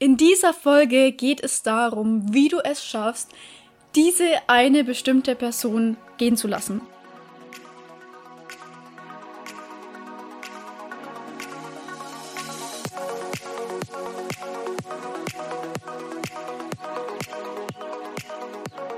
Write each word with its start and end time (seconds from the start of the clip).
In 0.00 0.16
dieser 0.16 0.54
Folge 0.54 1.10
geht 1.10 1.42
es 1.42 1.64
darum, 1.64 2.32
wie 2.32 2.48
du 2.48 2.60
es 2.60 2.84
schaffst, 2.84 3.32
diese 3.96 4.28
eine 4.46 4.84
bestimmte 4.84 5.34
Person 5.34 5.96
gehen 6.18 6.36
zu 6.36 6.46
lassen. 6.46 6.82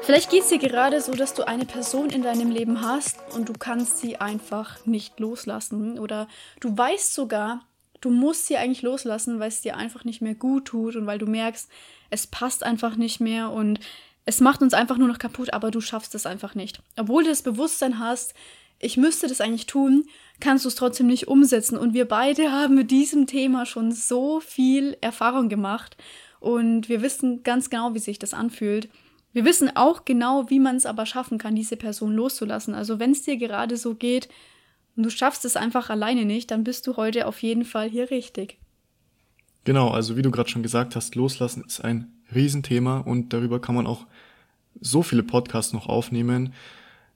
Vielleicht 0.03 0.31
geht 0.31 0.43
es 0.43 0.49
dir 0.49 0.59
gerade 0.59 1.01
so, 1.01 1.15
dass 1.15 1.33
du 1.33 1.47
eine 1.47 1.65
Person 1.65 2.11
in 2.11 2.23
deinem 2.23 2.51
Leben 2.51 2.83
hast 2.83 3.17
und 3.35 3.49
du 3.49 3.55
kannst 3.55 4.01
sie 4.01 4.17
einfach 4.17 4.85
nicht 4.85 5.19
loslassen. 5.19 5.99
Oder 5.99 6.29
du 6.61 6.77
weißt 6.77 7.15
sogar, 7.15 7.63
du 8.01 8.11
musst 8.11 8.47
sie 8.47 8.57
eigentlich 8.57 8.83
loslassen, 8.83 9.39
weil 9.39 9.49
es 9.49 9.61
dir 9.61 9.77
einfach 9.77 10.05
nicht 10.05 10.23
mehr 10.23 10.35
gut 10.35 10.67
tut 10.67 10.97
und 10.97 11.07
weil 11.07 11.19
du 11.19 11.27
merkst, 11.27 11.69
es 12.11 12.27
passt 12.27 12.63
einfach 12.63 12.97
nicht 12.97 13.21
mehr 13.21 13.51
und 13.51 13.81
es 14.25 14.41
macht 14.41 14.63
uns 14.63 14.75
einfach 14.75 14.97
nur 14.97 15.09
noch 15.09 15.19
kaputt, 15.19 15.53
aber 15.53 15.71
du 15.71 15.81
schaffst 15.81 16.15
es 16.15 16.27
einfach 16.27 16.55
nicht. 16.55 16.83
Obwohl 16.97 17.25
du 17.25 17.31
das 17.31 17.43
Bewusstsein 17.43 17.99
hast, 17.99 18.35
ich 18.79 18.97
müsste 18.97 19.29
das 19.29 19.41
eigentlich 19.41 19.67
tun, 19.67 20.07
kannst 20.41 20.65
du 20.65 20.69
es 20.69 20.75
trotzdem 20.75 21.07
nicht 21.07 21.29
umsetzen. 21.29 21.77
Und 21.77 21.95
wir 21.95 22.07
beide 22.07 22.51
haben 22.53 22.75
mit 22.75 22.91
diesem 22.91 23.27
Thema 23.27 23.67
schon 23.67 23.93
so 23.93 24.41
viel 24.41 24.97
Erfahrung 25.01 25.49
gemacht 25.49 25.97
und 26.41 26.89
wir 26.89 27.03
wissen 27.03 27.43
ganz 27.43 27.71
genau, 27.71 27.95
wie 27.95 27.99
sich 27.99 28.19
das 28.19 28.35
anfühlt. 28.35 28.89
Wir 29.33 29.45
wissen 29.45 29.77
auch 29.77 30.05
genau, 30.05 30.51
wie 30.51 30.59
man 30.59 30.77
es 30.77 30.87
aber 30.87 31.07
schaffen 31.07 31.39
kann, 31.39 31.55
diese 31.55 31.77
Person 31.77 32.15
loszulassen. 32.15 32.75
Also 32.75 32.99
wenn 32.99 33.13
es 33.13 33.23
dir 33.23 33.37
gerade 33.37 33.77
so 33.77 33.95
geht, 33.95 34.29
und 34.97 35.05
du 35.05 35.11
schaffst 35.11 35.45
es 35.45 35.57
einfach 35.57 35.91
alleine 35.91 36.25
nicht, 36.25 36.51
dann 36.51 36.65
bist 36.65 36.87
du 36.87 36.97
heute 36.97 37.27
auf 37.27 37.43
jeden 37.43 37.65
Fall 37.65 37.89
hier 37.89 38.11
richtig. 38.11 38.59
Genau, 39.65 39.91
also 39.91 40.17
wie 40.17 40.23
du 40.23 40.31
gerade 40.31 40.49
schon 40.49 40.63
gesagt 40.63 40.97
hast, 40.97 41.15
loslassen 41.15 41.65
ist 41.67 41.85
ein 41.85 42.13
Riesenthema 42.35 42.99
und 42.99 43.33
darüber 43.33 43.61
kann 43.61 43.75
man 43.75 43.87
auch 43.87 44.07
so 44.81 45.03
viele 45.03 45.23
Podcasts 45.23 45.73
noch 45.73 45.89
aufnehmen. 45.89 46.55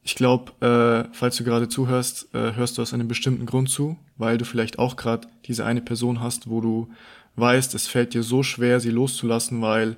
Ich 0.03 0.15
glaube, 0.15 0.53
äh, 0.61 1.09
falls 1.13 1.37
du 1.37 1.45
gerade 1.45 1.69
zuhörst, 1.69 2.35
äh, 2.35 2.55
hörst 2.55 2.77
du 2.77 2.83
aus 2.83 2.93
einem 2.93 3.09
bestimmten 3.09 3.47
Grund 3.47 3.71
zu, 3.71 3.97
weil 4.17 4.37
du 4.37 4.45
vielleicht 4.45 4.79
auch 4.79 4.97
gerade 4.97 5.29
diese 5.47 5.65
eine 5.65 5.81
Person 5.81 6.21
hast, 6.21 6.51
wo 6.51 6.61
du 6.61 6.91
weißt, 7.37 7.75
es 7.75 7.87
fällt 7.87 8.13
dir 8.13 8.23
so 8.23 8.43
schwer, 8.43 8.81
sie 8.81 8.91
loszulassen, 8.91 9.63
weil 9.63 9.97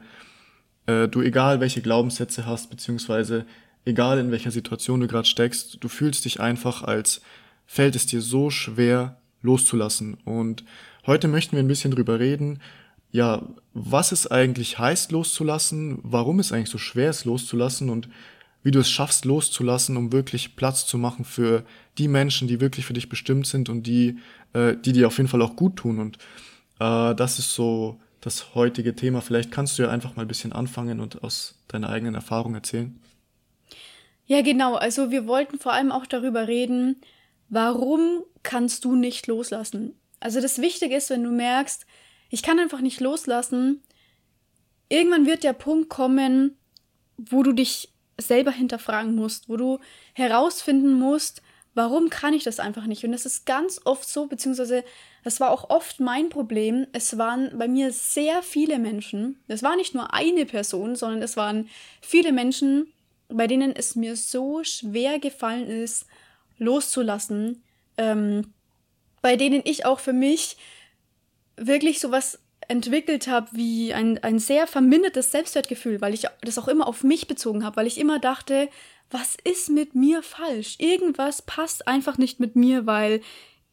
äh, 0.86 1.08
du 1.08 1.22
egal 1.22 1.60
welche 1.60 1.82
Glaubenssätze 1.82 2.47
hast, 2.47 2.70
beziehungsweise 2.70 3.47
egal 3.84 4.19
in 4.19 4.30
welcher 4.30 4.50
Situation 4.50 5.00
du 5.00 5.08
gerade 5.08 5.27
steckst, 5.27 5.78
du 5.80 5.88
fühlst 5.88 6.24
dich 6.24 6.41
einfach 6.41 6.82
als 6.82 7.20
fällt 7.67 7.97
es 7.97 8.06
dir 8.06 8.20
so 8.20 8.50
schwer 8.50 9.20
loszulassen. 9.42 10.14
Und 10.25 10.64
heute 11.06 11.28
möchten 11.28 11.56
wir 11.56 11.62
ein 11.62 11.69
bisschen 11.69 11.91
drüber 11.91 12.19
reden, 12.19 12.61
ja, 13.12 13.42
was 13.72 14.12
es 14.12 14.31
eigentlich 14.31 14.78
heißt 14.78 15.12
loszulassen, 15.12 15.98
warum 16.03 16.39
es 16.39 16.53
eigentlich 16.53 16.70
so 16.70 16.78
schwer 16.78 17.11
ist 17.11 17.25
loszulassen 17.25 17.89
und 17.89 18.09
wie 18.62 18.72
du 18.72 18.81
es 18.81 18.91
schaffst 18.91 19.25
loszulassen, 19.25 19.97
um 19.97 20.12
wirklich 20.12 20.56
Platz 20.56 20.87
zu 20.87 20.98
machen 20.98 21.25
für 21.25 21.64
die 21.98 22.09
Menschen, 22.09 22.48
die 22.48 22.61
wirklich 22.61 22.84
für 22.84 22.94
dich 22.94 23.09
bestimmt 23.09 23.47
sind 23.47 23.69
und 23.69 23.84
die, 23.87 24.19
äh, 24.55 24.77
die 24.77 24.92
dir 24.92 25.06
auf 25.06 25.19
jeden 25.19 25.28
Fall 25.28 25.41
auch 25.42 25.56
gut 25.56 25.77
tun. 25.77 26.00
Und 26.00 26.19
äh, 26.81 27.14
das 27.14 27.39
ist 27.39 27.55
so 27.55 28.00
das 28.20 28.56
heutige 28.56 28.97
Thema. 28.97 29.20
Vielleicht 29.20 29.53
kannst 29.53 29.78
du 29.78 29.84
ja 29.84 29.91
einfach 29.91 30.17
mal 30.17 30.22
ein 30.22 30.28
bisschen 30.28 30.53
anfangen 30.53 30.98
und 30.98 31.22
aus 31.22 31.55
deiner 31.69 31.89
eigenen 31.91 32.17
Erfahrung 32.17 32.55
erzählen. 32.55 32.98
Ja, 34.27 34.42
genau. 34.42 34.75
Also 34.75 35.12
wir 35.12 35.28
wollten 35.28 35.59
vor 35.61 35.72
allem 35.72 35.92
auch 35.92 36.06
darüber 36.06 36.48
reden, 36.48 36.97
warum 37.48 38.22
kannst 38.42 38.84
du 38.84 38.94
nicht 38.97 39.27
loslassen? 39.27 39.94
Also 40.20 40.41
das 40.41 40.61
Wichtige 40.61 40.97
ist, 40.97 41.11
wenn 41.11 41.25
du 41.25 41.30
merkst, 41.30 41.86
ich 42.30 42.42
kann 42.42 42.58
einfach 42.58 42.80
nicht 42.80 43.00
loslassen, 43.00 43.83
irgendwann 44.88 45.27
wird 45.27 45.44
der 45.44 45.53
Punkt 45.53 45.88
kommen, 45.88 46.56
wo 47.16 47.42
du 47.42 47.53
dich 47.53 47.92
selber 48.19 48.50
hinterfragen 48.50 49.14
musst, 49.14 49.48
wo 49.48 49.56
du 49.56 49.78
herausfinden 50.14 50.94
musst, 50.94 51.42
warum 51.75 52.09
kann 52.09 52.32
ich 52.32 52.43
das 52.43 52.59
einfach 52.59 52.87
nicht? 52.87 53.04
Und 53.04 53.12
das 53.12 53.26
ist 53.26 53.44
ganz 53.44 53.81
oft 53.84 54.09
so, 54.09 54.26
beziehungsweise 54.26 54.82
das 55.22 55.41
war 55.41 55.50
auch 55.50 55.69
oft 55.69 56.00
mein 56.00 56.31
Problem. 56.31 56.87
Es 56.93 57.19
waren 57.19 57.56
bei 57.59 57.69
mir 57.69 57.93
sehr 57.93 58.43
viele 58.43 58.78
Menschen. 58.78 59.38
Es 59.47 59.62
war 59.62 59.76
nicht 59.76 59.94
nur 59.94 60.15
eine 60.15 60.47
Person, 60.47 60.97
sondern 60.97 61.20
es 61.20 61.37
waren 61.37 61.69
viele 62.00 62.32
Menschen, 62.32 62.93
bei 63.28 63.47
denen 63.47 63.75
es 63.76 63.94
mir 63.94 64.16
so 64.16 64.65
schwer 64.65 65.19
gefallen 65.19 65.69
ist, 65.69 66.06
loszulassen, 66.59 67.62
ähm, 67.97 68.53
bei 69.22 69.37
denen 69.37 69.62
ich 69.65 69.84
auch 69.84 70.00
für 70.00 70.12
mich 70.12 70.56
wirklich 71.56 72.00
sowas 72.00 72.39
entwickelt 72.69 73.28
habe 73.28 73.49
wie 73.53 73.94
ein, 73.94 74.22
ein 74.22 74.39
sehr 74.39 74.67
vermindertes 74.67 75.31
Selbstwertgefühl, 75.31 76.00
weil 76.00 76.15
ich 76.15 76.27
das 76.43 76.59
auch 76.59 76.69
immer 76.69 76.89
auf 76.89 77.05
mich 77.05 77.28
bezogen 77.28 77.65
habe, 77.65 77.77
weil 77.77 77.87
ich 77.87 77.99
immer 77.99 78.19
dachte, 78.19 78.69
was 79.11 79.37
ist 79.44 79.71
mit 79.71 79.94
mir 79.94 80.22
falsch? 80.22 80.77
Irgendwas 80.78 81.43
passt 81.43 81.87
einfach 81.87 82.19
nicht 82.19 82.41
mit 82.41 82.56
mir, 82.56 82.87
weil 82.87 83.21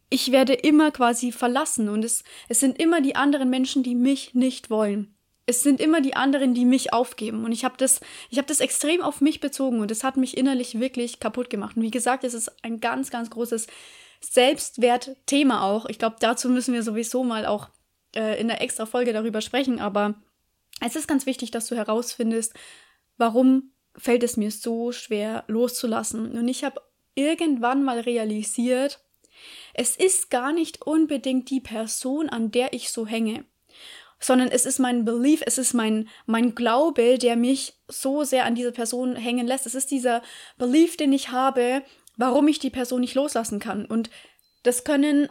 ich 0.09 0.31
werde 0.31 0.53
immer 0.53 0.91
quasi 0.91 1.31
verlassen 1.31 1.89
und 1.89 2.05
es, 2.05 2.23
es 2.49 2.59
sind 2.59 2.79
immer 2.79 3.01
die 3.01 3.15
anderen 3.15 3.49
Menschen, 3.49 3.81
die 3.81 3.95
mich 3.95 4.35
nicht 4.35 4.69
wollen 4.69 5.15
es 5.45 5.61
sind 5.61 5.81
immer 5.81 6.01
die 6.01 6.15
anderen, 6.15 6.53
die 6.53 6.65
mich 6.65 6.93
aufgeben. 6.93 7.43
Und 7.43 7.51
ich 7.51 7.65
habe 7.65 7.75
das, 7.77 7.99
ich 8.29 8.37
habe 8.37 8.47
das 8.47 8.59
extrem 8.59 9.01
auf 9.01 9.21
mich 9.21 9.39
bezogen 9.39 9.81
und 9.81 9.91
es 9.91 10.03
hat 10.03 10.15
mich 10.17 10.37
innerlich 10.37 10.79
wirklich 10.79 11.19
kaputt 11.19 11.49
gemacht. 11.49 11.75
Und 11.75 11.83
wie 11.83 11.91
gesagt, 11.91 12.23
es 12.23 12.33
ist 12.33 12.51
ein 12.63 12.79
ganz, 12.79 13.09
ganz 13.11 13.29
großes 13.29 13.67
Selbstwertthema 14.21 15.63
auch. 15.63 15.85
Ich 15.87 15.99
glaube, 15.99 16.15
dazu 16.19 16.49
müssen 16.49 16.73
wir 16.73 16.83
sowieso 16.83 17.23
mal 17.23 17.45
auch 17.45 17.69
äh, 18.15 18.39
in 18.39 18.47
der 18.47 18.61
extra 18.61 18.85
Folge 18.85 19.11
darüber 19.11 19.41
sprechen. 19.41 19.79
Aber 19.79 20.15
es 20.79 20.95
ist 20.95 21.07
ganz 21.07 21.25
wichtig, 21.25 21.51
dass 21.51 21.67
du 21.67 21.75
herausfindest, 21.75 22.53
warum 23.17 23.73
fällt 23.97 24.23
es 24.23 24.37
mir 24.37 24.49
so 24.49 24.93
schwer 24.93 25.43
loszulassen. 25.47 26.31
Und 26.31 26.47
ich 26.47 26.63
habe 26.63 26.81
irgendwann 27.15 27.83
mal 27.83 27.99
realisiert, 27.99 29.03
es 29.73 29.97
ist 29.97 30.29
gar 30.29 30.53
nicht 30.53 30.83
unbedingt 30.83 31.49
die 31.49 31.59
Person, 31.59 32.29
an 32.29 32.51
der 32.51 32.71
ich 32.73 32.91
so 32.91 33.05
hänge 33.05 33.45
sondern 34.23 34.47
es 34.47 34.65
ist 34.65 34.79
mein 34.79 35.05
Belief, 35.05 35.41
es 35.45 35.57
ist 35.57 35.73
mein, 35.73 36.07
mein 36.25 36.55
Glaube, 36.55 37.17
der 37.17 37.35
mich 37.35 37.73
so 37.87 38.23
sehr 38.23 38.45
an 38.45 38.55
diese 38.55 38.71
Person 38.71 39.15
hängen 39.15 39.45
lässt. 39.45 39.65
Es 39.65 39.75
ist 39.75 39.91
dieser 39.91 40.21
Belief, 40.57 40.97
den 40.97 41.11
ich 41.11 41.29
habe, 41.29 41.83
warum 42.15 42.47
ich 42.47 42.59
die 42.59 42.69
Person 42.69 43.01
nicht 43.01 43.15
loslassen 43.15 43.59
kann. 43.59 43.85
Und 43.85 44.09
das 44.63 44.83
können 44.83 45.27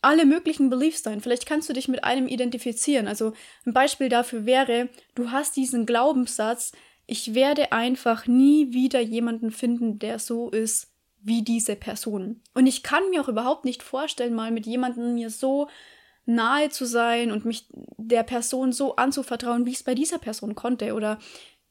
alle 0.00 0.24
möglichen 0.24 0.70
Beliefs 0.70 1.02
sein. 1.02 1.20
Vielleicht 1.20 1.46
kannst 1.46 1.68
du 1.68 1.72
dich 1.72 1.88
mit 1.88 2.04
einem 2.04 2.28
identifizieren. 2.28 3.08
Also 3.08 3.32
ein 3.66 3.72
Beispiel 3.72 4.08
dafür 4.08 4.46
wäre, 4.46 4.88
du 5.16 5.32
hast 5.32 5.56
diesen 5.56 5.86
Glaubenssatz, 5.86 6.72
ich 7.06 7.34
werde 7.34 7.72
einfach 7.72 8.26
nie 8.26 8.72
wieder 8.72 9.00
jemanden 9.00 9.50
finden, 9.50 9.98
der 9.98 10.18
so 10.18 10.50
ist 10.50 10.92
wie 11.20 11.42
diese 11.42 11.74
Person. 11.74 12.40
Und 12.54 12.66
ich 12.66 12.84
kann 12.84 13.10
mir 13.10 13.20
auch 13.20 13.28
überhaupt 13.28 13.64
nicht 13.64 13.82
vorstellen, 13.82 14.34
mal 14.34 14.52
mit 14.52 14.66
jemandem 14.66 15.14
mir 15.14 15.30
so 15.30 15.68
nahe 16.28 16.68
zu 16.68 16.84
sein 16.84 17.32
und 17.32 17.44
mich 17.44 17.66
der 17.96 18.22
Person 18.22 18.72
so 18.72 18.96
anzuvertrauen, 18.96 19.64
wie 19.64 19.70
ich 19.70 19.78
es 19.78 19.82
bei 19.82 19.94
dieser 19.94 20.18
Person 20.18 20.54
konnte. 20.54 20.94
Oder 20.94 21.18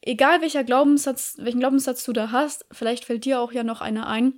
egal 0.02 0.42
welcher 0.42 0.64
Glaubenssatz, 0.64 1.36
welchen 1.40 1.60
Glaubenssatz 1.60 2.04
du 2.04 2.12
da 2.12 2.32
hast, 2.32 2.66
vielleicht 2.72 3.06
fällt 3.06 3.26
dir 3.26 3.40
auch 3.40 3.52
ja 3.52 3.64
noch 3.64 3.82
einer 3.82 4.08
ein. 4.08 4.34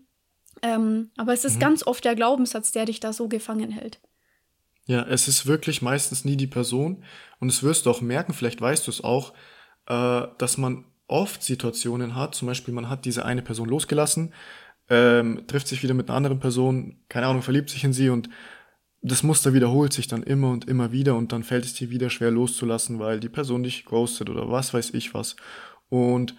Ähm, 0.62 1.12
aber 1.16 1.32
es 1.32 1.46
ist 1.46 1.56
mhm. 1.56 1.62
ganz 1.62 1.88
oft 1.88 2.04
der 2.04 2.16
Glaubenssatz, 2.16 2.74
der 2.74 2.86
dich 2.86 3.00
da 3.00 3.14
so 3.14 3.30
gefangen 3.30 3.72
hält. 3.72 4.02
Ja, 4.88 5.04
es 5.04 5.28
ist 5.30 5.46
wirklich 5.46 5.82
meistens 5.82 6.26
nie 6.26 6.36
die 6.36 6.48
Person. 6.48 7.06
Und 7.40 7.50
es 7.50 7.64
wirst 7.64 7.86
du 7.86 7.90
auch 7.90 8.02
merken, 8.02 8.34
vielleicht 8.34 8.60
weißt 8.60 8.88
du 8.88 8.92
es 8.92 9.02
auch, 9.02 9.34
äh, 9.88 10.28
dass 10.38 10.58
man 10.58 10.84
oft 11.08 11.42
Situationen 11.44 12.16
hat, 12.16 12.36
zum 12.36 12.48
Beispiel 12.48 12.74
man 12.74 12.90
hat 12.90 13.06
diese 13.06 13.24
eine 13.24 13.42
Person 13.42 13.70
losgelassen, 13.70 14.34
ähm, 14.90 15.46
trifft 15.48 15.68
sich 15.68 15.82
wieder 15.82 15.94
mit 15.94 16.10
einer 16.10 16.18
anderen 16.18 16.40
Person, 16.40 17.00
keine 17.08 17.28
Ahnung, 17.28 17.42
verliebt 17.42 17.70
sich 17.70 17.84
in 17.84 17.94
sie 17.94 18.10
und 18.10 18.30
das 19.02 19.24
Muster 19.24 19.54
wiederholt 19.54 19.94
sich 19.94 20.08
dann 20.08 20.24
immer 20.24 20.52
und 20.52 20.68
immer 20.68 20.92
wieder 20.92 21.16
und 21.16 21.32
dann 21.32 21.44
fällt 21.44 21.66
es 21.66 21.74
dir 21.74 21.90
wieder 21.90 22.10
schwer 22.10 22.32
loszulassen, 22.32 23.00
weil 23.00 23.20
die 23.20 23.30
Person 23.30 23.64
dich 23.64 23.86
ghostet 23.86 24.30
oder 24.30 24.50
was 24.50 24.74
weiß 24.74 24.94
ich 24.94 25.14
was. 25.14 25.36
Und 25.88 26.36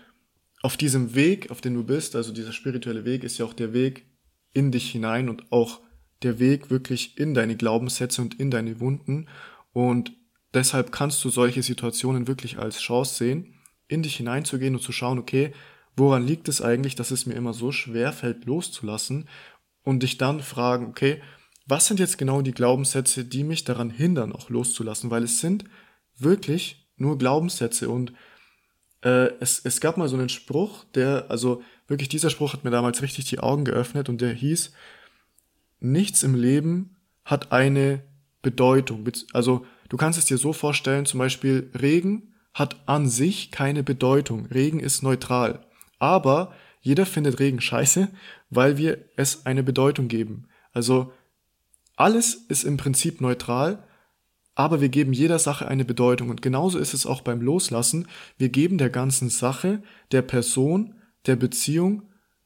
auf 0.63 0.77
diesem 0.77 1.15
Weg, 1.15 1.51
auf 1.51 1.61
dem 1.61 1.75
du 1.75 1.85
bist, 1.85 2.17
also 2.17 2.33
dieser 2.33 2.53
spirituelle 2.53 3.05
Weg, 3.05 3.25
ist 3.25 3.39
ja 3.39 3.47
auch 3.47 3.55
der 3.55 3.73
Weg 3.73 4.07
in 4.53 4.73
dich 4.73 4.91
hinein 4.91 5.29
und 5.29 5.51
auch 5.53 5.81
der 6.23 6.39
Weg 6.39 6.71
wirklich 6.71 7.19
in 7.19 7.33
deine 7.33 7.57
Glaubenssätze 7.57 8.21
und 8.21 8.39
in 8.39 8.51
deine 8.51 8.79
Wunden. 8.79 9.29
Und 9.73 10.13
deshalb 10.53 10.93
kannst 10.93 11.25
du 11.25 11.31
solche 11.31 11.63
Situationen 11.63 12.29
wirklich 12.29 12.59
als 12.59 12.79
Chance 12.81 13.15
sehen, 13.15 13.55
in 13.89 14.03
dich 14.03 14.17
hineinzugehen 14.17 14.75
und 14.75 14.83
zu 14.83 14.93
schauen, 14.93 15.19
okay, 15.19 15.53
woran 15.97 16.27
liegt 16.27 16.49
es 16.49 16.61
eigentlich, 16.61 16.95
dass 16.95 17.11
es 17.11 17.25
mir 17.25 17.35
immer 17.35 17.55
so 17.55 17.73
schwer 17.73 18.13
fällt, 18.13 18.45
loszulassen? 18.45 19.29
Und 19.83 20.03
dich 20.03 20.19
dann 20.19 20.41
fragen, 20.41 20.87
okay, 20.87 21.23
was 21.71 21.87
sind 21.87 22.01
jetzt 22.01 22.19
genau 22.19 22.43
die 22.43 22.53
Glaubenssätze, 22.53 23.25
die 23.25 23.45
mich 23.45 23.65
daran 23.65 23.91
hindern, 23.91 24.33
auch 24.33 24.51
loszulassen? 24.51 25.11
Weil 25.11 25.23
es 25.23 25.41
sind 25.41 25.65
wirklich 26.19 26.89
nur 26.97 27.17
Glaubenssätze 27.17 27.89
und 27.89 28.13
äh, 29.03 29.31
es, 29.41 29.61
es 29.65 29.81
gab 29.81 29.97
mal 29.97 30.09
so 30.09 30.17
einen 30.17 30.29
Spruch, 30.29 30.85
der, 30.95 31.27
also 31.29 31.63
wirklich 31.87 32.09
dieser 32.09 32.31
Spruch 32.31 32.53
hat 32.53 32.65
mir 32.65 32.71
damals 32.71 33.01
richtig 33.01 33.25
die 33.27 33.41
Augen 33.41 33.65
geöffnet 33.65 34.09
und 34.09 34.21
der 34.21 34.33
hieß, 34.33 34.73
nichts 35.79 36.23
im 36.23 36.35
Leben 36.35 36.97
hat 37.25 37.53
eine 37.53 38.03
Bedeutung. 38.43 39.09
Also 39.33 39.65
Du 39.91 39.97
kannst 39.97 40.19
es 40.19 40.25
dir 40.25 40.39
so 40.39 40.53
vorstellen, 40.55 41.05
zum 41.05 41.19
Beispiel 41.19 41.69
Regen 41.79 42.33
hat 42.55 42.77
an 42.87 43.09
sich 43.09 43.51
keine 43.51 43.83
Bedeutung. 43.83 44.47
Regen 44.47 44.79
ist 44.81 45.03
neutral. 45.03 45.67
Aber 45.99 46.55
jeder 46.81 47.05
findet 47.05 47.41
Regen 47.41 47.61
scheiße, 47.61 48.09
weil 48.49 48.79
wir 48.79 48.99
es 49.17 49.45
eine 49.47 49.65
Bedeutung 49.65 50.07
geben. 50.07 50.47
Also 50.73 51.13
alles 52.01 52.35
ist 52.35 52.65
im 52.65 52.77
Prinzip 52.77 53.21
neutral, 53.21 53.85
aber 54.55 54.81
wir 54.81 54.89
geben 54.89 55.13
jeder 55.13 55.39
Sache 55.39 55.69
eine 55.69 55.85
Bedeutung. 55.85 56.31
Und 56.31 56.43
genauso 56.43 56.79
ist 56.79 56.95
es 56.95 57.07
auch 57.07 57.21
beim 57.21 57.41
Loslassen. 57.41 58.09
Wir 58.39 58.49
geben 58.49 58.79
der 58.79 58.91
ganzen 58.91 59.29
Sache, 59.29 59.83
der 60.11 60.23
Person, 60.23 60.95
der 61.27 61.37
Beziehung, 61.37 62.03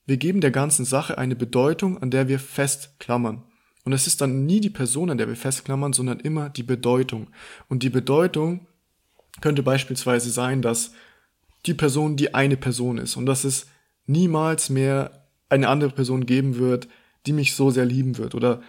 wir 0.06 0.16
geben 0.18 0.40
der 0.40 0.50
ganzen 0.50 0.84
Sache 0.84 1.16
eine 1.16 1.34
Bedeutung, 1.34 2.02
an 2.02 2.10
der 2.10 2.28
wir 2.28 2.38
festklammern. 2.38 3.42
Und 3.84 3.92
es 3.92 4.06
ist 4.06 4.20
dann 4.20 4.44
nie 4.44 4.60
die 4.60 4.70
Person, 4.70 5.10
an 5.10 5.18
der 5.18 5.28
wir 5.28 5.36
festklammern, 5.36 5.92
sondern 5.92 6.20
immer 6.20 6.50
die 6.50 6.62
Bedeutung. 6.62 7.28
Und 7.68 7.82
die 7.82 7.90
Bedeutung 7.90 8.66
könnte 9.40 9.62
beispielsweise 9.62 10.30
sein, 10.30 10.62
dass 10.62 10.92
die 11.66 11.74
Person 11.74 12.16
die 12.16 12.34
eine 12.34 12.56
Person 12.56 12.98
ist 12.98 13.16
und 13.16 13.26
dass 13.26 13.44
es 13.44 13.66
niemals 14.06 14.68
mehr 14.68 15.26
eine 15.48 15.68
andere 15.68 15.90
Person 15.90 16.26
geben 16.26 16.58
wird, 16.58 16.88
die 17.26 17.32
mich 17.32 17.54
so 17.54 17.70
sehr 17.70 17.86
lieben 17.86 18.18
wird 18.18 18.34
oder 18.34 18.60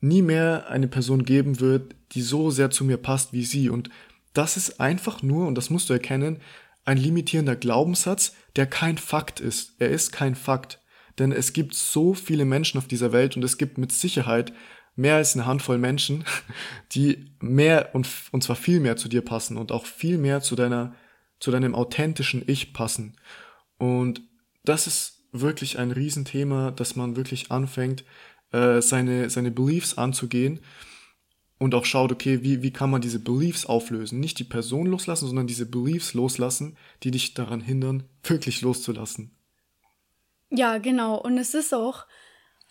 nie 0.00 0.22
mehr 0.22 0.68
eine 0.68 0.88
Person 0.88 1.24
geben 1.24 1.60
wird, 1.60 1.94
die 2.12 2.22
so 2.22 2.50
sehr 2.50 2.70
zu 2.70 2.84
mir 2.84 2.96
passt 2.96 3.32
wie 3.32 3.44
sie. 3.44 3.68
Und 3.68 3.90
das 4.32 4.56
ist 4.56 4.80
einfach 4.80 5.22
nur, 5.22 5.46
und 5.46 5.56
das 5.56 5.70
musst 5.70 5.88
du 5.88 5.92
erkennen, 5.92 6.40
ein 6.84 6.96
limitierender 6.96 7.56
Glaubenssatz, 7.56 8.34
der 8.56 8.66
kein 8.66 8.96
Fakt 8.98 9.40
ist. 9.40 9.74
Er 9.78 9.90
ist 9.90 10.12
kein 10.12 10.34
Fakt. 10.34 10.80
Denn 11.18 11.32
es 11.32 11.52
gibt 11.52 11.74
so 11.74 12.14
viele 12.14 12.44
Menschen 12.44 12.78
auf 12.78 12.86
dieser 12.86 13.12
Welt 13.12 13.36
und 13.36 13.42
es 13.42 13.58
gibt 13.58 13.76
mit 13.76 13.92
Sicherheit 13.92 14.52
mehr 14.94 15.16
als 15.16 15.34
eine 15.34 15.46
Handvoll 15.46 15.78
Menschen, 15.78 16.24
die 16.92 17.26
mehr 17.40 17.90
und, 17.94 18.08
und 18.32 18.42
zwar 18.42 18.56
viel 18.56 18.80
mehr 18.80 18.96
zu 18.96 19.08
dir 19.08 19.22
passen 19.22 19.56
und 19.56 19.72
auch 19.72 19.86
viel 19.86 20.18
mehr 20.18 20.40
zu 20.40 20.56
deiner, 20.56 20.94
zu 21.40 21.50
deinem 21.50 21.74
authentischen 21.74 22.42
Ich 22.46 22.72
passen. 22.72 23.16
Und 23.78 24.22
das 24.64 24.86
ist 24.86 25.24
wirklich 25.32 25.78
ein 25.78 25.90
Riesenthema, 25.90 26.70
dass 26.70 26.96
man 26.96 27.16
wirklich 27.16 27.50
anfängt, 27.50 28.04
äh, 28.52 28.80
seine, 28.80 29.30
seine 29.30 29.50
Beliefs 29.50 29.98
anzugehen 29.98 30.60
und 31.58 31.74
auch 31.74 31.84
schaut, 31.84 32.12
okay, 32.12 32.42
wie, 32.42 32.62
wie 32.62 32.72
kann 32.72 32.90
man 32.90 33.00
diese 33.00 33.18
Beliefs 33.18 33.66
auflösen? 33.66 34.20
Nicht 34.20 34.38
die 34.38 34.44
Person 34.44 34.86
loslassen, 34.86 35.26
sondern 35.26 35.46
diese 35.46 35.66
Beliefs 35.66 36.14
loslassen, 36.14 36.76
die 37.02 37.10
dich 37.10 37.34
daran 37.34 37.60
hindern, 37.60 38.04
wirklich 38.22 38.62
loszulassen. 38.62 39.32
Ja, 40.50 40.78
genau. 40.78 41.20
Und 41.20 41.36
es 41.36 41.54
ist 41.54 41.74
auch, 41.74 42.06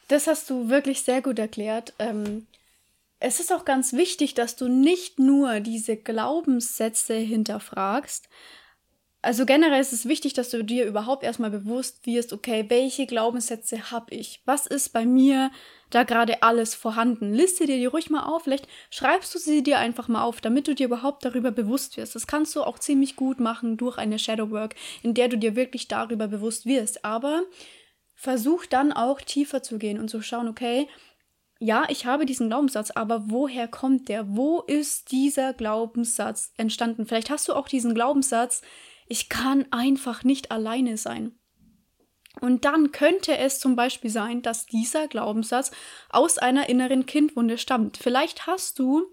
das 0.08 0.28
hast 0.28 0.50
du 0.50 0.70
wirklich 0.70 1.02
sehr 1.02 1.22
gut 1.22 1.38
erklärt. 1.38 1.94
Ähm, 2.00 2.48
es 3.20 3.40
ist 3.40 3.52
auch 3.52 3.66
ganz 3.66 3.94
wichtig, 3.94 4.34
dass 4.34 4.56
du 4.56 4.68
nicht 4.68 5.20
nur 5.20 5.60
diese 5.60 5.98
Glaubenssätze 5.98 7.16
hinterfragst, 7.16 8.30
also 9.28 9.46
generell 9.46 9.82
ist 9.82 9.92
es 9.92 10.08
wichtig, 10.08 10.34
dass 10.36 10.52
du 10.52 10.64
dir 10.64 10.86
überhaupt 10.86 11.22
erstmal 11.22 11.50
bewusst 11.50 12.06
wirst, 12.06 12.32
okay, 12.32 12.64
welche 12.70 13.06
Glaubenssätze 13.06 13.92
habe 13.92 14.16
ich? 14.16 14.42
Was 14.46 14.68
ist 14.68 14.94
bei 14.94 15.06
mir 15.06 15.52
da 15.90 16.04
gerade 16.04 16.44
alles 16.44 16.76
vorhanden? 16.76 17.34
Liste 17.34 17.66
dir 17.66 17.76
die 17.76 17.88
ruhig 17.88 18.10
mal 18.10 18.24
auf, 18.24 18.44
vielleicht 18.44 18.70
schreibst 18.90 19.36
du 19.36 19.40
sie 19.40 19.64
dir 19.64 19.80
einfach 19.80 20.08
mal 20.08 20.24
auf, 20.24 20.40
damit 20.40 20.70
du 20.70 20.74
dir 20.74 20.86
überhaupt 20.86 21.26
darüber 21.26 21.52
bewusst 21.52 21.98
wirst. 21.98 22.16
Das 22.16 22.26
kannst 22.26 22.56
du 22.56 22.64
auch 22.64 22.80
ziemlich 22.80 23.18
gut 23.18 23.42
machen 23.42 23.76
durch 23.76 23.98
eine 23.98 24.18
Shadowwork, 24.18 24.76
in 25.04 25.14
der 25.14 25.28
du 25.28 25.38
dir 25.38 25.58
wirklich 25.58 25.90
darüber 25.90 26.30
bewusst 26.30 26.66
wirst. 26.66 27.04
Aber 27.04 27.44
versuch 28.16 28.66
dann 28.66 28.94
auch 28.94 29.20
tiefer 29.20 29.62
zu 29.62 29.78
gehen 29.78 30.00
und 30.00 30.08
zu 30.08 30.22
schauen, 30.22 30.48
okay, 30.48 30.88
ja, 31.60 31.84
ich 31.90 32.06
habe 32.06 32.26
diesen 32.26 32.48
Glaubenssatz, 32.48 32.92
aber 32.92 33.30
woher 33.30 33.68
kommt 33.68 34.08
der? 34.08 34.38
Wo 34.38 34.62
ist 34.62 35.12
dieser 35.12 35.52
Glaubenssatz 35.52 36.54
entstanden? 36.56 37.06
Vielleicht 37.06 37.30
hast 37.30 37.50
du 37.50 37.54
auch 37.56 37.68
diesen 37.68 37.94
Glaubenssatz, 37.94 38.62
ich 39.08 39.30
kann 39.30 39.66
einfach 39.72 40.24
nicht 40.24 40.52
alleine 40.52 40.98
sein. 40.98 41.34
Und 42.40 42.66
dann 42.66 42.92
könnte 42.92 43.38
es 43.38 43.60
zum 43.60 43.76
Beispiel 43.76 44.12
sein, 44.12 44.42
dass 44.42 44.68
dieser 44.68 45.08
Glaubenssatz 45.08 45.72
aus 46.10 46.38
einer 46.38 46.70
inneren 46.70 47.06
Kindwunde 47.06 47.58
stammt. 47.58 47.98
Vielleicht 47.98 48.46
hast 48.46 48.78
du 48.80 49.12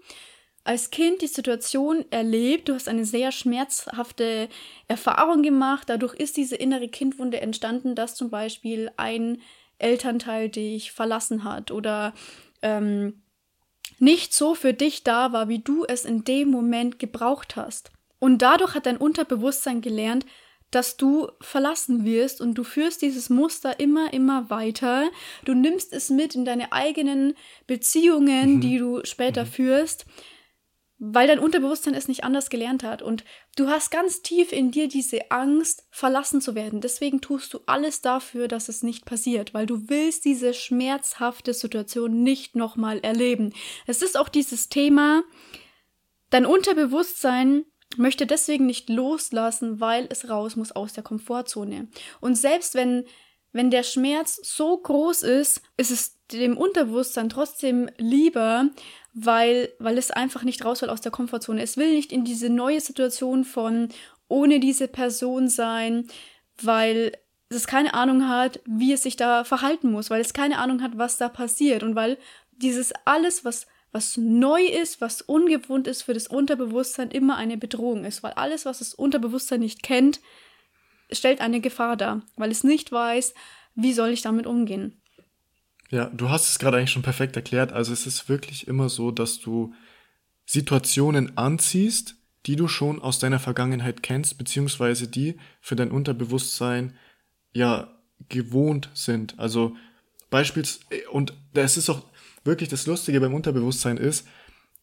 als 0.63 0.89
Kind 0.89 1.21
die 1.21 1.27
Situation 1.27 2.05
erlebt, 2.11 2.69
du 2.69 2.73
hast 2.73 2.89
eine 2.89 3.05
sehr 3.05 3.31
schmerzhafte 3.31 4.49
Erfahrung 4.87 5.43
gemacht, 5.43 5.89
dadurch 5.89 6.15
ist 6.15 6.37
diese 6.37 6.55
innere 6.55 6.87
Kindwunde 6.87 7.39
entstanden, 7.39 7.93
dass 7.93 8.15
zum 8.15 8.31
Beispiel 8.31 8.91
ein 8.97 9.41
Elternteil 9.77 10.49
dich 10.49 10.91
verlassen 10.91 11.43
hat 11.43 11.69
oder 11.69 12.13
ähm, 12.63 13.21
nicht 13.99 14.33
so 14.33 14.55
für 14.55 14.73
dich 14.73 15.03
da 15.03 15.33
war, 15.33 15.49
wie 15.49 15.59
du 15.59 15.85
es 15.85 16.03
in 16.03 16.23
dem 16.23 16.49
Moment 16.49 16.97
gebraucht 16.97 17.55
hast. 17.55 17.91
Und 18.19 18.41
dadurch 18.41 18.75
hat 18.75 18.85
dein 18.85 18.97
Unterbewusstsein 18.97 19.81
gelernt, 19.81 20.25
dass 20.71 20.97
du 20.97 21.29
verlassen 21.41 22.05
wirst 22.05 22.41
und 22.41 22.55
du 22.55 22.63
führst 22.63 23.01
dieses 23.01 23.29
Muster 23.29 23.79
immer, 23.79 24.13
immer 24.13 24.49
weiter. 24.49 25.09
Du 25.45 25.53
nimmst 25.53 25.93
es 25.93 26.09
mit 26.09 26.35
in 26.35 26.43
deine 26.43 26.73
eigenen 26.73 27.35
Beziehungen, 27.67 28.55
mhm. 28.55 28.61
die 28.61 28.77
du 28.77 29.05
später 29.05 29.43
mhm. 29.43 29.49
führst, 29.49 30.05
weil 30.97 31.27
dein 31.27 31.39
Unterbewusstsein 31.39 31.93
es 31.93 32.07
nicht 32.07 32.23
anders 32.23 32.49
gelernt 32.49 32.83
hat. 32.83 33.01
Und 33.01 33.23
du 33.55 33.69
hast 33.69 33.91
ganz 33.91 34.21
tief 34.21 34.51
in 34.51 34.71
dir 34.71 34.87
diese 34.87 35.31
Angst, 35.31 35.85
verlassen 35.91 36.41
zu 36.41 36.55
werden. 36.55 36.81
Deswegen 36.81 37.21
tust 37.21 37.53
du 37.53 37.59
alles 37.67 38.01
dafür, 38.01 38.47
dass 38.47 38.67
es 38.67 38.83
nicht 38.83 39.05
passiert, 39.05 39.53
weil 39.53 39.65
du 39.65 39.87
willst 39.87 40.25
diese 40.25 40.53
schmerzhafte 40.53 41.53
Situation 41.53 42.23
nicht 42.23 42.55
nochmal 42.55 42.99
erleben. 42.99 43.53
Es 43.87 44.01
ist 44.01 44.17
auch 44.17 44.29
dieses 44.29 44.67
Thema, 44.67 45.23
dein 46.31 46.45
Unterbewusstsein 46.45 47.65
möchte 47.97 48.25
deswegen 48.25 48.65
nicht 48.65 48.89
loslassen, 48.89 49.79
weil 49.79 50.07
es 50.09 50.29
raus 50.29 50.55
muss 50.55 50.71
aus 50.71 50.93
der 50.93 51.03
Komfortzone. 51.03 51.87
Und 52.21 52.35
selbst 52.35 52.75
wenn, 52.75 53.05
wenn 53.51 53.71
der 53.71 53.83
Schmerz 53.83 54.39
so 54.43 54.77
groß 54.77 55.23
ist, 55.23 55.61
ist 55.77 55.91
es 55.91 56.17
dem 56.31 56.57
Unterbewusstsein 56.57 57.29
trotzdem 57.29 57.89
lieber, 57.97 58.69
weil, 59.13 59.71
weil 59.79 59.97
es 59.97 60.11
einfach 60.11 60.43
nicht 60.43 60.65
raus 60.65 60.81
will 60.81 60.89
aus 60.89 61.01
der 61.01 61.11
Komfortzone. 61.11 61.61
Es 61.61 61.77
will 61.77 61.93
nicht 61.93 62.11
in 62.11 62.25
diese 62.25 62.49
neue 62.49 62.81
Situation 62.81 63.45
von 63.45 63.89
ohne 64.27 64.59
diese 64.59 64.87
Person 64.87 65.47
sein, 65.47 66.07
weil 66.61 67.11
es 67.49 67.67
keine 67.67 67.93
Ahnung 67.93 68.27
hat, 68.27 68.59
wie 68.65 68.91
es 68.91 69.03
sich 69.03 69.15
da 69.15 69.43
verhalten 69.43 69.91
muss, 69.91 70.09
weil 70.09 70.21
es 70.21 70.33
keine 70.33 70.57
Ahnung 70.57 70.81
hat, 70.81 70.97
was 70.97 71.17
da 71.17 71.29
passiert 71.29 71.83
und 71.83 71.95
weil 71.95 72.17
dieses 72.51 72.91
alles, 73.05 73.45
was 73.45 73.67
was 73.95 74.17
neu 74.17 74.61
ist, 74.61 74.99
was 74.99 75.21
ungewohnt 75.21 75.87
ist 75.87 76.01
für 76.01 76.13
das 76.13 76.27
Unterbewusstsein, 76.27 77.11
immer 77.11 77.37
eine 77.37 77.57
Bedrohung 77.57 78.03
ist, 78.03 78.23
weil 78.23 78.33
alles, 78.33 78.65
was 78.65 78.79
das 78.79 78.93
Unterbewusstsein 78.93 79.61
nicht 79.61 79.83
kennt, 79.83 80.19
stellt 81.09 81.39
eine 81.39 81.61
Gefahr 81.61 81.95
dar, 81.95 82.21
weil 82.35 82.51
es 82.51 82.65
nicht 82.65 82.91
weiß, 82.91 83.33
wie 83.73 83.93
soll 83.93 84.09
ich 84.09 84.21
damit 84.21 84.47
umgehen. 84.47 85.01
Ja, 85.91 86.09
du 86.09 86.29
hast 86.29 86.49
es 86.49 86.59
gerade 86.59 86.75
eigentlich 86.75 86.91
schon 86.91 87.03
perfekt 87.03 87.37
erklärt. 87.37 87.71
Also 87.71 87.93
es 87.93 88.05
ist 88.05 88.27
wirklich 88.27 88.67
immer 88.67 88.89
so, 88.89 89.11
dass 89.11 89.39
du 89.39 89.73
Situationen 90.45 91.37
anziehst, 91.37 92.15
die 92.47 92.57
du 92.57 92.67
schon 92.67 93.01
aus 93.01 93.19
deiner 93.19 93.39
Vergangenheit 93.39 94.03
kennst, 94.03 94.37
beziehungsweise 94.37 95.07
die 95.07 95.37
für 95.61 95.77
dein 95.77 95.91
Unterbewusstsein 95.91 96.97
ja 97.53 97.95
gewohnt 98.27 98.89
sind. 98.93 99.39
Also 99.39 99.77
beispielsweise, 100.29 101.09
und 101.11 101.31
es 101.53 101.77
ist 101.77 101.89
auch, 101.89 102.03
wirklich 102.45 102.69
das 102.69 102.85
Lustige 102.87 103.19
beim 103.19 103.33
Unterbewusstsein 103.33 103.97
ist, 103.97 104.27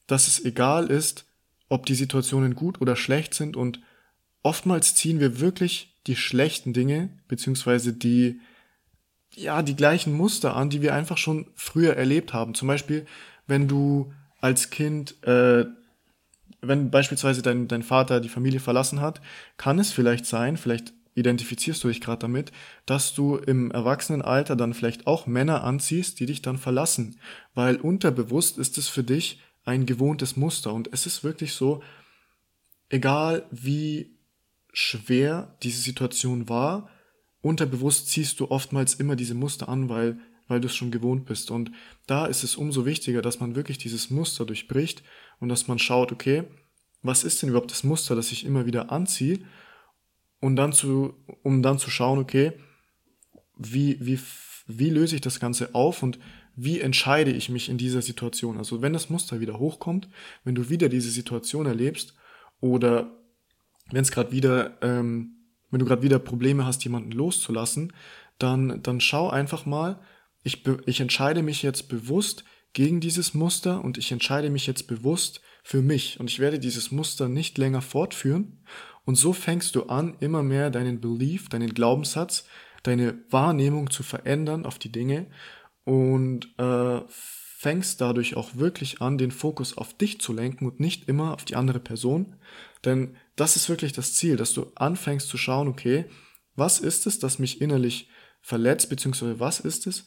dass 0.07 0.29
es 0.29 0.45
egal 0.45 0.91
ist, 0.91 1.25
ob 1.69 1.87
die 1.87 1.95
Situationen 1.95 2.55
gut 2.55 2.81
oder 2.81 2.97
schlecht 2.97 3.33
sind 3.35 3.57
und 3.57 3.81
oftmals 4.43 4.95
ziehen 4.95 5.21
wir 5.21 5.41
wirklich 5.41 5.97
die 6.07 6.17
schlechten 6.17 6.73
Dinge, 6.73 7.11
beziehungsweise 7.29 7.93
die, 7.93 8.41
ja, 9.35 9.63
die 9.63 9.77
gleichen 9.77 10.13
Muster 10.13 10.57
an, 10.57 10.69
die 10.69 10.83
wir 10.83 10.95
einfach 10.95 11.17
schon 11.17 11.47
früher 11.55 11.97
erlebt 11.97 12.33
haben. 12.33 12.55
Zum 12.55 12.69
Beispiel, 12.69 13.07
wenn 13.47 13.69
du 13.69 14.13
als 14.41 14.71
Kind, 14.71 15.23
äh, 15.25 15.65
wenn 16.61 16.91
beispielsweise 16.91 17.43
dein, 17.43 17.69
dein 17.69 17.83
Vater 17.83 18.21
die 18.21 18.29
Familie 18.29 18.61
verlassen 18.61 19.01
hat, 19.01 19.21
kann 19.57 19.79
es 19.79 19.93
vielleicht 19.93 20.27
sein, 20.27 20.57
vielleicht 20.57 20.93
identifizierst 21.15 21.83
du 21.85 21.89
dich 21.89 22.01
gerade 22.01 22.21
damit, 22.21 22.53
dass 22.87 23.15
du 23.15 23.37
im 23.37 23.71
Erwachsenenalter 23.71 24.57
dann 24.57 24.75
vielleicht 24.75 25.07
auch 25.07 25.27
Männer 25.27 25.65
anziehst, 25.65 26.21
die 26.21 26.27
dich 26.27 26.43
dann 26.43 26.59
verlassen, 26.59 27.19
weil 27.55 27.77
unterbewusst 27.77 28.59
ist 28.59 28.79
es 28.79 28.89
für 28.89 29.05
dich 29.05 29.41
ein 29.65 29.87
gewohntes 29.87 30.37
Muster. 30.37 30.73
Und 30.73 30.93
es 30.93 31.07
ist 31.07 31.23
wirklich 31.23 31.53
so, 31.53 31.83
egal 32.89 33.47
wie 33.51 34.17
schwer 34.73 35.57
diese 35.63 35.81
Situation 35.81 36.49
war, 36.49 36.89
unterbewusst 37.43 38.09
ziehst 38.09 38.41
du 38.41 38.51
oftmals 38.51 38.95
immer 38.95 39.17
diese 39.17 39.35
Muster 39.35 39.69
an, 39.69 39.89
weil 39.89 40.19
weil 40.49 40.61
du 40.61 40.67
es 40.67 40.77
schon 40.77 40.91
gewohnt 40.91 41.25
bist. 41.25 41.51
Und 41.51 41.73
da 42.07 42.27
ist 42.27 42.43
es 42.43 42.57
umso 42.57 42.85
wichtiger, 42.85 43.23
dass 43.23 43.41
man 43.41 43.55
wirklich 43.55 43.79
dieses 43.79 44.11
Muster 44.11 44.45
durchbricht 44.45 45.03
und 45.41 45.49
dass 45.49 45.67
man 45.67 45.79
schaut, 45.79 46.13
okay, 46.13 46.45
was 47.03 47.25
ist 47.25 47.41
denn 47.41 47.49
überhaupt 47.49 47.71
das 47.71 47.85
Muster, 47.85 48.15
das 48.15 48.33
ich 48.33 48.45
immer 48.45 48.67
wieder 48.67 48.93
anziehe 48.93 49.41
und 50.43 50.57
dann 50.57 50.73
zu, 50.73 51.15
um 51.45 51.63
dann 51.63 51.79
zu 51.79 51.89
schauen, 51.89 52.19
okay, 52.19 52.53
wie, 53.57 53.97
wie, 54.05 54.19
wie 54.67 54.91
löse 54.91 55.15
ich 55.15 55.21
das 55.21 55.39
Ganze 55.39 55.73
auf 55.75 56.03
und 56.03 56.19
wie 56.57 56.81
entscheide 56.81 57.31
ich 57.31 57.49
mich 57.49 57.69
in 57.69 57.79
dieser 57.79 58.03
Situation? 58.03 58.59
Also 58.59 58.83
wenn 58.83 58.93
das 58.93 59.09
Muster 59.09 59.39
wieder 59.41 59.61
hochkommt, 59.61 60.09
wenn 60.43 60.57
du 60.57 60.69
wieder 60.69 60.89
diese 60.89 61.11
Situation 61.11 61.67
erlebst 61.67 62.15
oder 62.61 63.17
wenn 63.93 64.03
es 64.03 64.11
gerade 64.11 64.33
wieder, 64.33 64.79
ähm, 64.83 65.37
wenn 65.71 65.79
du 65.79 65.87
gerade 65.87 66.03
wieder 66.03 66.19
Probleme 66.19 66.67
hast, 66.67 66.83
jemanden 66.83 67.13
loszulassen, 67.13 67.93
dann, 68.39 68.83
dann 68.83 69.01
schau 69.01 69.31
einfach 69.31 69.65
mal, 69.65 70.01
ich, 70.43 70.65
ich 70.87 71.01
entscheide 71.01 71.45
mich 71.45 71.63
jetzt 71.63 71.89
bewusst 71.89 72.45
gegen 72.73 72.99
dieses 72.99 73.33
Muster 73.33 73.85
und 73.85 73.97
ich 73.97 74.11
entscheide 74.11 74.51
mich 74.51 74.67
jetzt 74.67 74.89
bewusst 74.89 75.41
für 75.63 75.83
mich 75.83 76.19
und 76.19 76.29
ich 76.29 76.41
werde 76.41 76.59
dieses 76.59 76.91
Muster 76.91 77.29
nicht 77.29 77.59
länger 77.59 77.81
fortführen 77.81 78.65
und 79.05 79.17
so 79.17 79.33
fängst 79.33 79.75
du 79.75 79.85
an, 79.85 80.17
immer 80.21 80.43
mehr 80.43 80.71
deinen 80.71 81.01
Belief, 81.01 81.49
deinen 81.49 81.75
Glaubenssatz, 81.75 82.47
deine 82.83 83.23
Wahrnehmung 83.31 83.91
zu 83.91 84.03
verändern 84.03 84.67
auf 84.67 84.79
die 84.79 84.93
Dinge 84.93 85.27
und 85.85 86.49
äh, 86.59 87.01
fängst 87.09 88.01
dadurch 88.01 88.37
auch 88.37 88.57
wirklich 88.57 89.01
an, 89.01 89.19
den 89.19 89.31
Fokus 89.31 89.77
auf 89.77 89.95
dich 89.95 90.21
zu 90.21 90.33
lenken 90.33 90.67
und 90.67 90.81
nicht 90.81 91.09
immer 91.09 91.35
auf 91.35 91.45
die 91.45 91.57
andere 91.57 91.81
Person. 91.81 92.37
Denn 92.85 93.17
das 93.37 93.57
ist 93.57 93.69
wirklich 93.69 93.93
das 93.93 94.15
Ziel, 94.15 94.37
dass 94.37 94.53
du 94.53 94.73
anfängst 94.75 95.29
zu 95.29 95.37
schauen, 95.37 95.69
okay, 95.69 96.07
was 96.57 96.81
ist 96.81 97.07
es, 97.07 97.19
das 97.19 97.39
mich 97.39 97.61
innerlich 97.61 98.09
verletzt, 98.41 98.91
beziehungsweise 98.91 99.39
was 99.39 99.61
ist 99.61 99.87
es, 99.87 100.07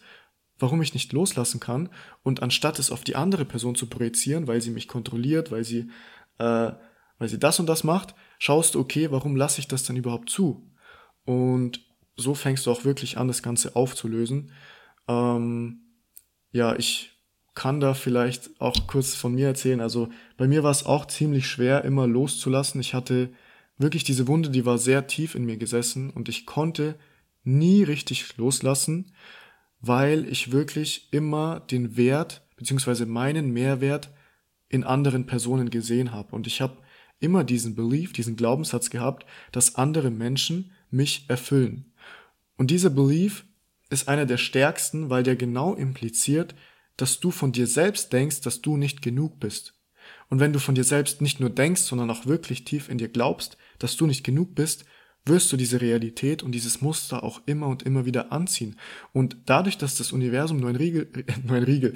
warum 0.60 0.82
ich 0.82 0.94
nicht 0.94 1.14
loslassen 1.14 1.60
kann 1.60 1.90
und 2.24 2.42
anstatt 2.44 2.80
es 2.80 2.92
auf 2.92 3.04
die 3.04 3.16
andere 3.16 3.46
Person 3.46 3.76
zu 3.76 3.88
projizieren, 3.88 4.48
weil 4.48 4.62
sie 4.62 4.72
mich 4.72 4.88
kontrolliert, 4.88 5.52
weil 5.52 5.64
sie, 5.64 5.90
äh, 6.38 6.72
weil 7.18 7.30
sie 7.30 7.40
das 7.40 7.60
und 7.60 7.68
das 7.68 7.84
macht, 7.84 8.16
schaust 8.40 8.76
du, 8.76 8.80
okay, 8.80 9.12
warum 9.12 9.36
lasse 9.36 9.60
ich 9.60 9.68
das 9.68 9.84
dann 9.84 9.96
überhaupt 9.96 10.30
zu? 10.30 10.70
Und 11.26 11.82
so 12.16 12.34
fängst 12.34 12.66
du 12.66 12.72
auch 12.72 12.86
wirklich 12.86 13.18
an, 13.18 13.28
das 13.28 13.44
Ganze 13.44 13.76
aufzulösen. 13.76 14.52
Ähm, 15.08 15.82
ja, 16.52 16.76
ich 16.76 17.12
kann 17.54 17.80
da 17.80 17.94
vielleicht 17.94 18.60
auch 18.60 18.88
kurz 18.88 19.16
von 19.16 19.34
mir 19.34 19.48
erzählen. 19.48 19.82
Also 19.82 20.10
bei 20.38 20.48
mir 20.48 20.64
war 20.64 20.72
es 20.72 20.86
auch 20.86 21.06
ziemlich 21.06 21.48
schwer, 21.48 21.84
immer 21.86 22.06
loszulassen. 22.06 22.82
Ich 22.82 22.94
hatte 22.94 23.30
wirklich 23.78 24.04
diese 24.04 24.28
Wunde, 24.28 24.50
die 24.50 24.66
war 24.66 24.78
sehr 24.78 25.08
tief 25.08 25.36
in 25.36 25.46
mir 25.46 25.58
gesessen 25.58 26.10
und 26.10 26.30
ich 26.30 26.46
konnte 26.46 26.96
nie 27.44 27.84
richtig 27.84 28.38
loslassen, 28.38 29.14
weil 29.80 30.28
ich 30.28 30.52
wirklich 30.52 31.10
immer 31.12 31.60
den 31.60 31.96
Wert 31.98 32.46
beziehungsweise 32.58 33.06
meinen 33.06 33.52
Mehrwert 33.52 34.10
in 34.68 34.84
anderen 34.84 35.26
Personen 35.26 35.70
gesehen 35.70 36.12
habe. 36.12 36.36
Und 36.36 36.48
ich 36.48 36.62
habe 36.62 36.78
immer 37.20 37.44
diesen 37.44 37.76
Belief, 37.76 38.14
diesen 38.14 38.36
Glaubenssatz 38.36 38.90
gehabt, 38.90 39.26
dass 39.52 39.76
andere 39.76 40.12
Menschen 40.12 40.72
mich 40.92 41.26
erfüllen. 41.28 41.94
Und 42.58 42.72
dieser 42.72 42.90
Belief 42.90 43.46
ist 43.90 44.08
einer 44.08 44.26
der 44.26 44.38
stärksten, 44.38 45.10
weil 45.10 45.24
der 45.24 45.36
genau 45.36 45.74
impliziert, 45.76 46.56
dass 46.98 47.20
du 47.20 47.32
von 47.32 47.52
dir 47.52 47.68
selbst 47.68 48.14
denkst, 48.14 48.42
dass 48.42 48.62
du 48.62 48.78
nicht 48.78 49.02
genug 49.02 49.40
bist. 49.40 49.74
Und 50.30 50.40
wenn 50.40 50.54
du 50.54 50.60
von 50.60 50.76
dir 50.76 50.84
selbst 50.84 51.22
nicht 51.22 51.40
nur 51.40 51.50
denkst, 51.50 51.82
sondern 51.82 52.10
auch 52.10 52.26
wirklich 52.26 52.64
tief 52.64 52.90
in 52.90 52.98
dir 52.98 53.10
glaubst, 53.10 53.58
dass 53.80 53.98
du 53.98 54.08
nicht 54.08 54.24
genug 54.24 54.56
bist, 54.56 54.86
wirst 55.26 55.52
du 55.52 55.58
diese 55.58 55.82
Realität 55.82 56.44
und 56.44 56.52
dieses 56.52 56.82
Muster 56.82 57.24
auch 57.24 57.42
immer 57.46 57.68
und 57.68 57.84
immer 57.84 58.06
wieder 58.06 58.32
anziehen. 58.32 58.76
Und 59.12 59.38
dadurch, 59.46 59.78
dass 59.78 59.96
das 59.96 60.12
Universum 60.12 60.58
nur 60.60 60.70
ein 60.70 60.76
Riegel, 60.76 61.10
nur 61.44 61.58
ein 61.58 61.64
Riegel, 61.64 61.96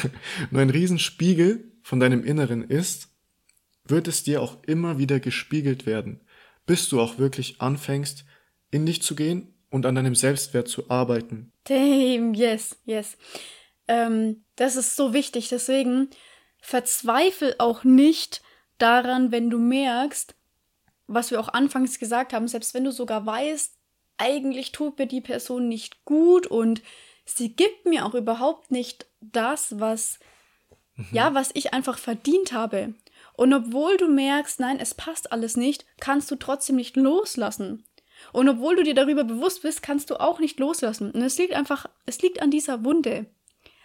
nur 0.50 0.62
ein 0.62 0.70
Riesenspiegel 0.70 1.72
von 1.82 2.00
deinem 2.00 2.24
Inneren 2.24 2.62
ist, 2.62 3.08
wird 3.88 4.08
es 4.08 4.22
dir 4.22 4.42
auch 4.42 4.56
immer 4.66 4.98
wieder 4.98 5.20
gespiegelt 5.20 5.86
werden, 5.86 6.20
bis 6.66 6.88
du 6.88 7.00
auch 7.00 7.18
wirklich 7.18 7.60
anfängst, 7.60 8.24
in 8.70 8.86
dich 8.86 9.02
zu 9.02 9.14
gehen 9.14 9.54
und 9.70 9.86
an 9.86 9.94
deinem 9.94 10.14
Selbstwert 10.14 10.68
zu 10.68 10.90
arbeiten. 10.90 11.52
Damn, 11.64 12.34
yes, 12.34 12.76
yes. 12.84 13.16
Ähm, 13.86 14.44
das 14.56 14.76
ist 14.76 14.96
so 14.96 15.12
wichtig. 15.12 15.48
Deswegen 15.48 16.10
verzweifel 16.60 17.54
auch 17.58 17.84
nicht 17.84 18.42
daran, 18.78 19.32
wenn 19.32 19.50
du 19.50 19.58
merkst, 19.58 20.34
was 21.06 21.30
wir 21.30 21.40
auch 21.40 21.48
anfangs 21.48 21.98
gesagt 21.98 22.32
haben, 22.32 22.48
selbst 22.48 22.74
wenn 22.74 22.84
du 22.84 22.92
sogar 22.92 23.24
weißt, 23.24 23.74
eigentlich 24.18 24.72
tut 24.72 24.98
mir 24.98 25.06
die 25.06 25.20
Person 25.20 25.68
nicht 25.68 26.04
gut 26.04 26.46
und 26.46 26.82
sie 27.24 27.54
gibt 27.54 27.86
mir 27.86 28.04
auch 28.04 28.14
überhaupt 28.14 28.70
nicht 28.70 29.06
das, 29.20 29.80
was, 29.80 30.18
mhm. 30.96 31.06
ja, 31.12 31.34
was 31.34 31.50
ich 31.54 31.72
einfach 31.72 31.98
verdient 31.98 32.52
habe. 32.52 32.94
Und 33.38 33.54
obwohl 33.54 33.96
du 33.98 34.08
merkst, 34.08 34.58
nein, 34.58 34.80
es 34.80 34.94
passt 34.94 35.30
alles 35.30 35.56
nicht, 35.56 35.86
kannst 36.00 36.28
du 36.28 36.34
trotzdem 36.34 36.74
nicht 36.74 36.96
loslassen. 36.96 37.84
Und 38.32 38.48
obwohl 38.48 38.74
du 38.74 38.82
dir 38.82 38.94
darüber 38.94 39.22
bewusst 39.22 39.62
bist, 39.62 39.80
kannst 39.80 40.10
du 40.10 40.16
auch 40.16 40.40
nicht 40.40 40.58
loslassen. 40.58 41.12
Und 41.12 41.22
es 41.22 41.38
liegt 41.38 41.52
einfach, 41.52 41.86
es 42.04 42.20
liegt 42.20 42.42
an 42.42 42.50
dieser 42.50 42.82
Wunde. 42.84 43.26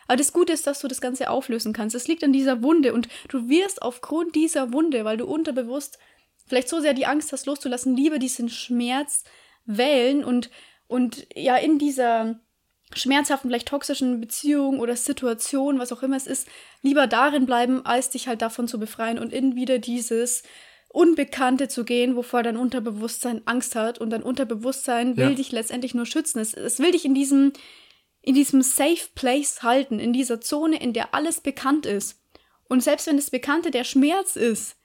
Aber 0.08 0.18
das 0.18 0.34
Gute 0.34 0.54
ist, 0.54 0.66
dass 0.66 0.80
du 0.80 0.88
das 0.88 1.02
Ganze 1.02 1.30
auflösen 1.30 1.72
kannst. 1.72 1.96
Es 1.96 2.08
liegt 2.08 2.24
an 2.24 2.34
dieser 2.34 2.64
Wunde 2.64 2.96
und 2.96 3.08
du 3.30 3.48
wirst 3.48 3.84
aufgrund 3.84 4.34
dieser 4.34 4.74
Wunde, 4.74 5.06
weil 5.06 5.18
du 5.18 5.28
unterbewusst 5.28 6.00
vielleicht 6.48 6.68
so 6.68 6.80
sehr 6.80 6.96
die 6.96 7.06
Angst 7.06 7.32
hast, 7.32 7.46
loszulassen, 7.46 7.96
lieber 7.96 8.18
diesen 8.18 8.50
Schmerz 8.50 9.24
wählen 9.66 10.24
und, 10.24 10.50
und 10.88 11.28
ja, 11.36 11.58
in 11.58 11.78
dieser 11.78 12.40
schmerzhaften, 12.96 13.50
vielleicht 13.50 13.68
toxischen 13.68 14.20
Beziehung 14.22 14.80
oder 14.80 14.96
Situation, 14.96 15.80
was 15.80 15.92
auch 15.92 16.04
immer 16.04 16.18
es 16.18 16.28
ist, 16.28 16.48
lieber 16.82 17.08
darin 17.08 17.46
bleiben, 17.46 17.86
als 17.86 18.10
dich 18.10 18.28
halt 18.28 18.42
davon 18.42 18.68
zu 18.68 18.80
befreien 18.80 19.20
und 19.20 19.34
in 19.34 19.56
wieder 19.56 19.80
dieses 19.80 20.44
Unbekannte 20.90 21.68
zu 21.68 21.86
gehen, 21.86 22.16
wovor 22.16 22.44
dein 22.44 22.56
Unterbewusstsein 22.56 23.42
Angst 23.46 23.76
hat 23.76 24.00
und 24.00 24.12
dein 24.12 24.22
Unterbewusstsein 24.22 25.18
will 25.18 25.34
dich 25.34 25.52
letztendlich 25.52 25.96
nur 25.96 26.06
schützen. 26.06 26.40
Es, 26.40 26.54
es 26.54 26.78
will 26.78 26.92
dich 26.92 27.04
in 27.04 27.16
diesem, 27.16 27.52
in 28.22 28.36
diesem 28.36 28.62
Safe 28.62 29.10
Place 29.16 29.64
halten, 29.64 30.00
in 30.00 30.14
dieser 30.14 30.40
Zone, 30.40 30.80
in 30.80 30.94
der 30.94 31.16
alles 31.16 31.42
bekannt 31.42 31.88
ist. 31.88 32.22
Und 32.70 32.84
selbst 32.84 33.08
wenn 33.08 33.18
das 33.18 33.32
Bekannte 33.32 33.72
der 33.72 33.84
Schmerz 33.84 34.36
ist, 34.36 34.78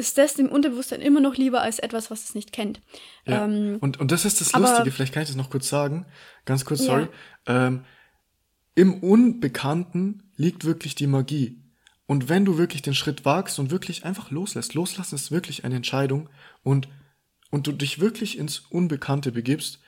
ist 0.00 0.18
das 0.18 0.34
dem 0.34 0.48
Unterbewusstsein 0.48 1.00
immer 1.00 1.20
noch 1.20 1.36
lieber 1.36 1.60
als 1.60 1.78
etwas, 1.78 2.10
was 2.10 2.24
es 2.24 2.34
nicht 2.34 2.52
kennt. 2.52 2.80
Ja. 3.26 3.44
Ähm, 3.44 3.76
und, 3.80 4.00
und 4.00 4.10
das 4.10 4.24
ist 4.24 4.40
das 4.40 4.52
Lustige, 4.54 4.90
vielleicht 4.90 5.12
kann 5.12 5.22
ich 5.22 5.28
das 5.28 5.36
noch 5.36 5.50
kurz 5.50 5.68
sagen, 5.68 6.06
ganz 6.46 6.64
kurz, 6.64 6.84
sorry. 6.84 7.06
Ja. 7.46 7.68
Ähm, 7.68 7.84
Im 8.74 8.94
Unbekannten 8.94 10.32
liegt 10.36 10.64
wirklich 10.64 10.94
die 10.94 11.06
Magie. 11.06 11.62
Und 12.06 12.28
wenn 12.28 12.44
du 12.44 12.58
wirklich 12.58 12.82
den 12.82 12.94
Schritt 12.94 13.24
wagst 13.24 13.58
und 13.58 13.70
wirklich 13.70 14.04
einfach 14.04 14.30
loslässt, 14.30 14.74
loslassen 14.74 15.14
ist 15.14 15.30
wirklich 15.30 15.64
eine 15.64 15.76
Entscheidung 15.76 16.28
und, 16.64 16.88
und 17.50 17.66
du 17.66 17.72
dich 17.72 18.00
wirklich 18.00 18.38
ins 18.38 18.60
Unbekannte 18.70 19.30
begibst, 19.30 19.80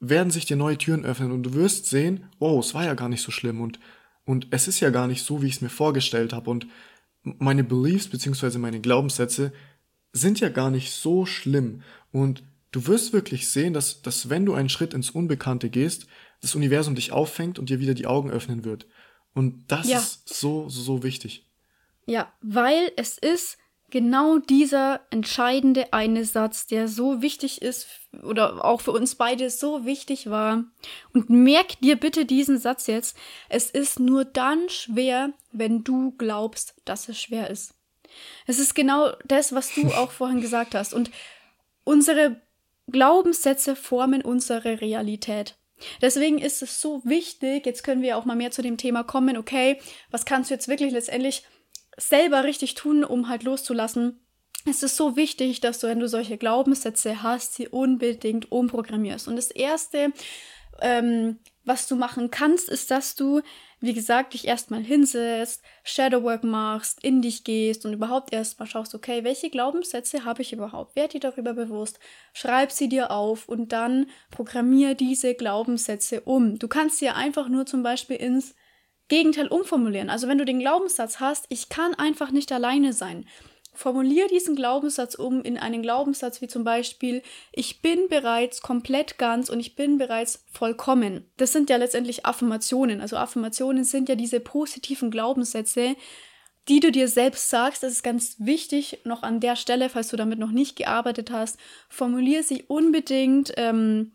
werden 0.00 0.30
sich 0.30 0.44
dir 0.44 0.56
neue 0.56 0.78
Türen 0.78 1.04
öffnen 1.04 1.32
und 1.32 1.42
du 1.42 1.54
wirst 1.54 1.86
sehen, 1.86 2.26
oh, 2.38 2.60
es 2.60 2.74
war 2.74 2.84
ja 2.84 2.94
gar 2.94 3.08
nicht 3.08 3.22
so 3.22 3.32
schlimm 3.32 3.60
und, 3.60 3.80
und 4.24 4.48
es 4.50 4.68
ist 4.68 4.80
ja 4.80 4.90
gar 4.90 5.08
nicht 5.08 5.24
so, 5.24 5.42
wie 5.42 5.46
ich 5.46 5.54
es 5.54 5.60
mir 5.60 5.70
vorgestellt 5.70 6.32
habe 6.32 6.50
und 6.50 6.66
meine 7.24 7.64
Beliefs 7.64 8.08
beziehungsweise 8.08 8.58
meine 8.58 8.80
Glaubenssätze 8.80 9.52
sind 10.12 10.40
ja 10.40 10.48
gar 10.48 10.70
nicht 10.70 10.92
so 10.92 11.26
schlimm 11.26 11.82
und 12.12 12.44
du 12.70 12.86
wirst 12.86 13.12
wirklich 13.12 13.48
sehen, 13.48 13.72
dass, 13.72 14.02
dass 14.02 14.28
wenn 14.30 14.46
du 14.46 14.54
einen 14.54 14.68
Schritt 14.68 14.94
ins 14.94 15.10
Unbekannte 15.10 15.70
gehst, 15.70 16.06
das 16.40 16.54
Universum 16.54 16.94
dich 16.94 17.12
auffängt 17.12 17.58
und 17.58 17.70
dir 17.70 17.80
wieder 17.80 17.94
die 17.94 18.06
Augen 18.06 18.30
öffnen 18.30 18.64
wird. 18.64 18.86
Und 19.32 19.64
das 19.68 19.88
ja. 19.88 19.98
ist 19.98 20.28
so, 20.28 20.68
so 20.68 21.02
wichtig. 21.02 21.48
Ja, 22.06 22.32
weil 22.40 22.92
es 22.96 23.18
ist 23.18 23.58
genau 23.94 24.38
dieser 24.38 25.02
entscheidende 25.10 25.92
eine 25.92 26.24
Satz, 26.24 26.66
der 26.66 26.88
so 26.88 27.22
wichtig 27.22 27.62
ist 27.62 27.86
oder 28.24 28.64
auch 28.64 28.80
für 28.80 28.90
uns 28.90 29.14
beide 29.14 29.50
so 29.50 29.84
wichtig 29.84 30.28
war. 30.28 30.64
Und 31.12 31.30
merk 31.30 31.80
dir 31.80 31.94
bitte 31.94 32.26
diesen 32.26 32.58
Satz 32.58 32.88
jetzt. 32.88 33.16
Es 33.48 33.70
ist 33.70 34.00
nur 34.00 34.24
dann 34.24 34.68
schwer, 34.68 35.30
wenn 35.52 35.84
du 35.84 36.10
glaubst, 36.18 36.74
dass 36.84 37.08
es 37.08 37.20
schwer 37.20 37.50
ist. 37.50 37.74
Es 38.48 38.58
ist 38.58 38.74
genau 38.74 39.12
das, 39.26 39.54
was 39.54 39.72
du 39.72 39.86
auch 39.94 40.10
vorhin 40.10 40.40
gesagt 40.40 40.74
hast. 40.74 40.92
Und 40.92 41.12
unsere 41.84 42.40
Glaubenssätze 42.90 43.76
formen 43.76 44.22
unsere 44.22 44.80
Realität. 44.80 45.54
Deswegen 46.02 46.38
ist 46.38 46.62
es 46.62 46.80
so 46.80 47.00
wichtig, 47.04 47.64
jetzt 47.64 47.84
können 47.84 48.02
wir 48.02 48.16
auch 48.16 48.24
mal 48.24 48.34
mehr 48.34 48.50
zu 48.50 48.62
dem 48.62 48.76
Thema 48.76 49.04
kommen, 49.04 49.36
okay, 49.36 49.80
was 50.10 50.24
kannst 50.24 50.50
du 50.50 50.54
jetzt 50.54 50.66
wirklich 50.66 50.92
letztendlich 50.92 51.44
selber 51.96 52.44
richtig 52.44 52.74
tun, 52.74 53.04
um 53.04 53.28
halt 53.28 53.42
loszulassen? 53.42 54.20
Es 54.66 54.82
ist 54.82 54.96
so 54.96 55.16
wichtig, 55.16 55.60
dass 55.60 55.78
du, 55.78 55.88
wenn 55.88 56.00
du 56.00 56.08
solche 56.08 56.38
Glaubenssätze 56.38 57.22
hast, 57.22 57.54
sie 57.54 57.68
unbedingt 57.68 58.50
umprogrammierst. 58.50 59.28
Und 59.28 59.36
das 59.36 59.50
Erste, 59.50 60.12
ähm, 60.80 61.38
was 61.64 61.86
du 61.86 61.96
machen 61.96 62.30
kannst, 62.30 62.68
ist, 62.68 62.90
dass 62.90 63.14
du 63.14 63.42
wie 63.84 63.92
gesagt, 63.92 64.32
dich 64.32 64.46
erstmal 64.46 64.82
hinsetzt, 64.82 65.62
Shadowwork 65.82 66.42
machst, 66.42 67.04
in 67.04 67.20
dich 67.20 67.44
gehst 67.44 67.84
und 67.84 67.92
überhaupt 67.92 68.32
erstmal 68.32 68.66
schaust, 68.66 68.94
okay, 68.94 69.24
welche 69.24 69.50
Glaubenssätze 69.50 70.24
habe 70.24 70.42
ich 70.42 70.52
überhaupt? 70.52 70.96
Werd 70.96 71.12
dir 71.12 71.20
darüber 71.20 71.52
bewusst, 71.52 71.98
schreib 72.32 72.72
sie 72.72 72.88
dir 72.88 73.10
auf 73.10 73.46
und 73.46 73.72
dann 73.72 74.06
programmier 74.30 74.94
diese 74.94 75.34
Glaubenssätze 75.34 76.22
um. 76.22 76.58
Du 76.58 76.66
kannst 76.66 76.98
sie 76.98 77.10
einfach 77.10 77.48
nur 77.48 77.66
zum 77.66 77.82
Beispiel 77.82 78.16
ins 78.16 78.54
Gegenteil 79.08 79.48
umformulieren. 79.48 80.10
Also 80.10 80.28
wenn 80.28 80.38
du 80.38 80.44
den 80.44 80.60
Glaubenssatz 80.60 81.20
hast, 81.20 81.46
ich 81.48 81.68
kann 81.68 81.94
einfach 81.94 82.30
nicht 82.30 82.52
alleine 82.52 82.92
sein, 82.92 83.26
Formulier 83.74 84.28
diesen 84.28 84.54
Glaubenssatz 84.54 85.16
um 85.16 85.42
in 85.42 85.58
einen 85.58 85.82
Glaubenssatz 85.82 86.40
wie 86.40 86.46
zum 86.46 86.62
Beispiel, 86.62 87.22
ich 87.52 87.82
bin 87.82 88.08
bereits 88.08 88.62
komplett 88.62 89.18
ganz 89.18 89.48
und 89.50 89.58
ich 89.58 89.74
bin 89.74 89.98
bereits 89.98 90.44
vollkommen. 90.52 91.24
Das 91.36 91.52
sind 91.52 91.68
ja 91.70 91.76
letztendlich 91.76 92.24
Affirmationen. 92.24 93.00
Also 93.00 93.16
Affirmationen 93.16 93.82
sind 93.82 94.08
ja 94.08 94.14
diese 94.14 94.38
positiven 94.38 95.10
Glaubenssätze, 95.10 95.96
die 96.68 96.78
du 96.78 96.92
dir 96.92 97.08
selbst 97.08 97.50
sagst. 97.50 97.82
Das 97.82 97.90
ist 97.90 98.04
ganz 98.04 98.36
wichtig, 98.38 99.00
noch 99.04 99.24
an 99.24 99.40
der 99.40 99.56
Stelle, 99.56 99.88
falls 99.88 100.08
du 100.08 100.16
damit 100.16 100.38
noch 100.38 100.52
nicht 100.52 100.76
gearbeitet 100.76 101.32
hast, 101.32 101.58
formulier 101.88 102.44
sie 102.44 102.62
unbedingt 102.62 103.52
ähm, 103.56 104.12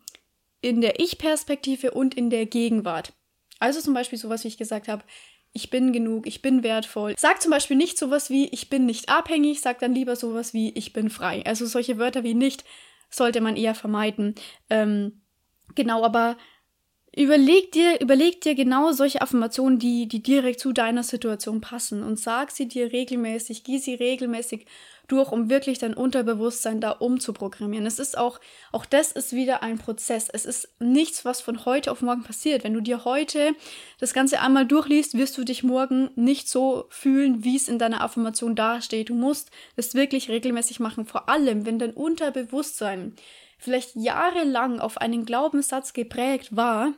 in 0.62 0.80
der 0.80 1.00
Ich-Perspektive 1.00 1.90
und 1.90 2.14
in 2.14 2.30
der 2.30 2.46
Gegenwart. 2.46 3.12
Also 3.60 3.80
zum 3.80 3.94
Beispiel 3.94 4.18
sowas, 4.18 4.42
wie 4.42 4.48
ich 4.48 4.58
gesagt 4.58 4.88
habe, 4.88 5.04
ich 5.52 5.70
bin 5.70 5.92
genug, 5.92 6.26
ich 6.26 6.42
bin 6.42 6.62
wertvoll. 6.62 7.14
Sag 7.18 7.42
zum 7.42 7.50
Beispiel 7.50 7.76
nicht 7.76 7.98
sowas 7.98 8.30
wie, 8.30 8.48
ich 8.48 8.70
bin 8.70 8.86
nicht 8.86 9.08
abhängig, 9.08 9.60
sag 9.60 9.80
dann 9.80 9.94
lieber 9.94 10.16
sowas 10.16 10.54
wie, 10.54 10.70
ich 10.70 10.92
bin 10.92 11.10
frei. 11.10 11.44
Also 11.44 11.66
solche 11.66 11.98
Wörter 11.98 12.22
wie 12.24 12.34
nicht 12.34 12.64
sollte 13.10 13.40
man 13.40 13.56
eher 13.56 13.74
vermeiden. 13.74 14.34
Ähm, 14.68 15.22
genau, 15.74 16.04
aber 16.04 16.36
überleg 17.16 17.72
dir, 17.72 18.00
überleg 18.00 18.40
dir 18.40 18.54
genau 18.54 18.92
solche 18.92 19.20
Affirmationen, 19.20 19.78
die, 19.78 20.06
die 20.06 20.22
direkt 20.22 20.60
zu 20.60 20.72
deiner 20.72 21.02
Situation 21.02 21.60
passen 21.60 22.02
und 22.02 22.18
sag 22.18 22.50
sie 22.50 22.68
dir 22.68 22.92
regelmäßig, 22.92 23.64
geh 23.64 23.78
sie 23.78 23.94
regelmäßig 23.94 24.66
durch, 25.10 25.32
um 25.32 25.50
wirklich 25.50 25.78
dein 25.78 25.94
Unterbewusstsein 25.94 26.80
da 26.80 26.92
umzuprogrammieren. 26.92 27.86
Es 27.86 27.98
ist 27.98 28.16
auch, 28.16 28.40
auch 28.72 28.86
das 28.86 29.12
ist 29.12 29.32
wieder 29.32 29.62
ein 29.62 29.78
Prozess. 29.78 30.28
Es 30.32 30.44
ist 30.44 30.68
nichts, 30.78 31.24
was 31.24 31.40
von 31.40 31.64
heute 31.64 31.90
auf 31.90 32.00
morgen 32.00 32.22
passiert. 32.22 32.64
Wenn 32.64 32.74
du 32.74 32.80
dir 32.80 33.04
heute 33.04 33.54
das 33.98 34.14
Ganze 34.14 34.40
einmal 34.40 34.66
durchliest, 34.66 35.18
wirst 35.18 35.36
du 35.36 35.44
dich 35.44 35.62
morgen 35.62 36.10
nicht 36.14 36.48
so 36.48 36.86
fühlen, 36.90 37.44
wie 37.44 37.56
es 37.56 37.68
in 37.68 37.78
deiner 37.78 38.02
Affirmation 38.02 38.54
dasteht. 38.54 39.08
Du 39.08 39.14
musst 39.14 39.50
es 39.76 39.94
wirklich 39.94 40.28
regelmäßig 40.28 40.80
machen. 40.80 41.04
Vor 41.06 41.28
allem, 41.28 41.66
wenn 41.66 41.78
dein 41.78 41.92
Unterbewusstsein 41.92 43.14
vielleicht 43.60 43.94
jahrelang 43.94 44.80
auf 44.80 44.98
einen 44.98 45.24
Glaubenssatz 45.24 45.92
geprägt 45.92 46.56
war, 46.56 46.92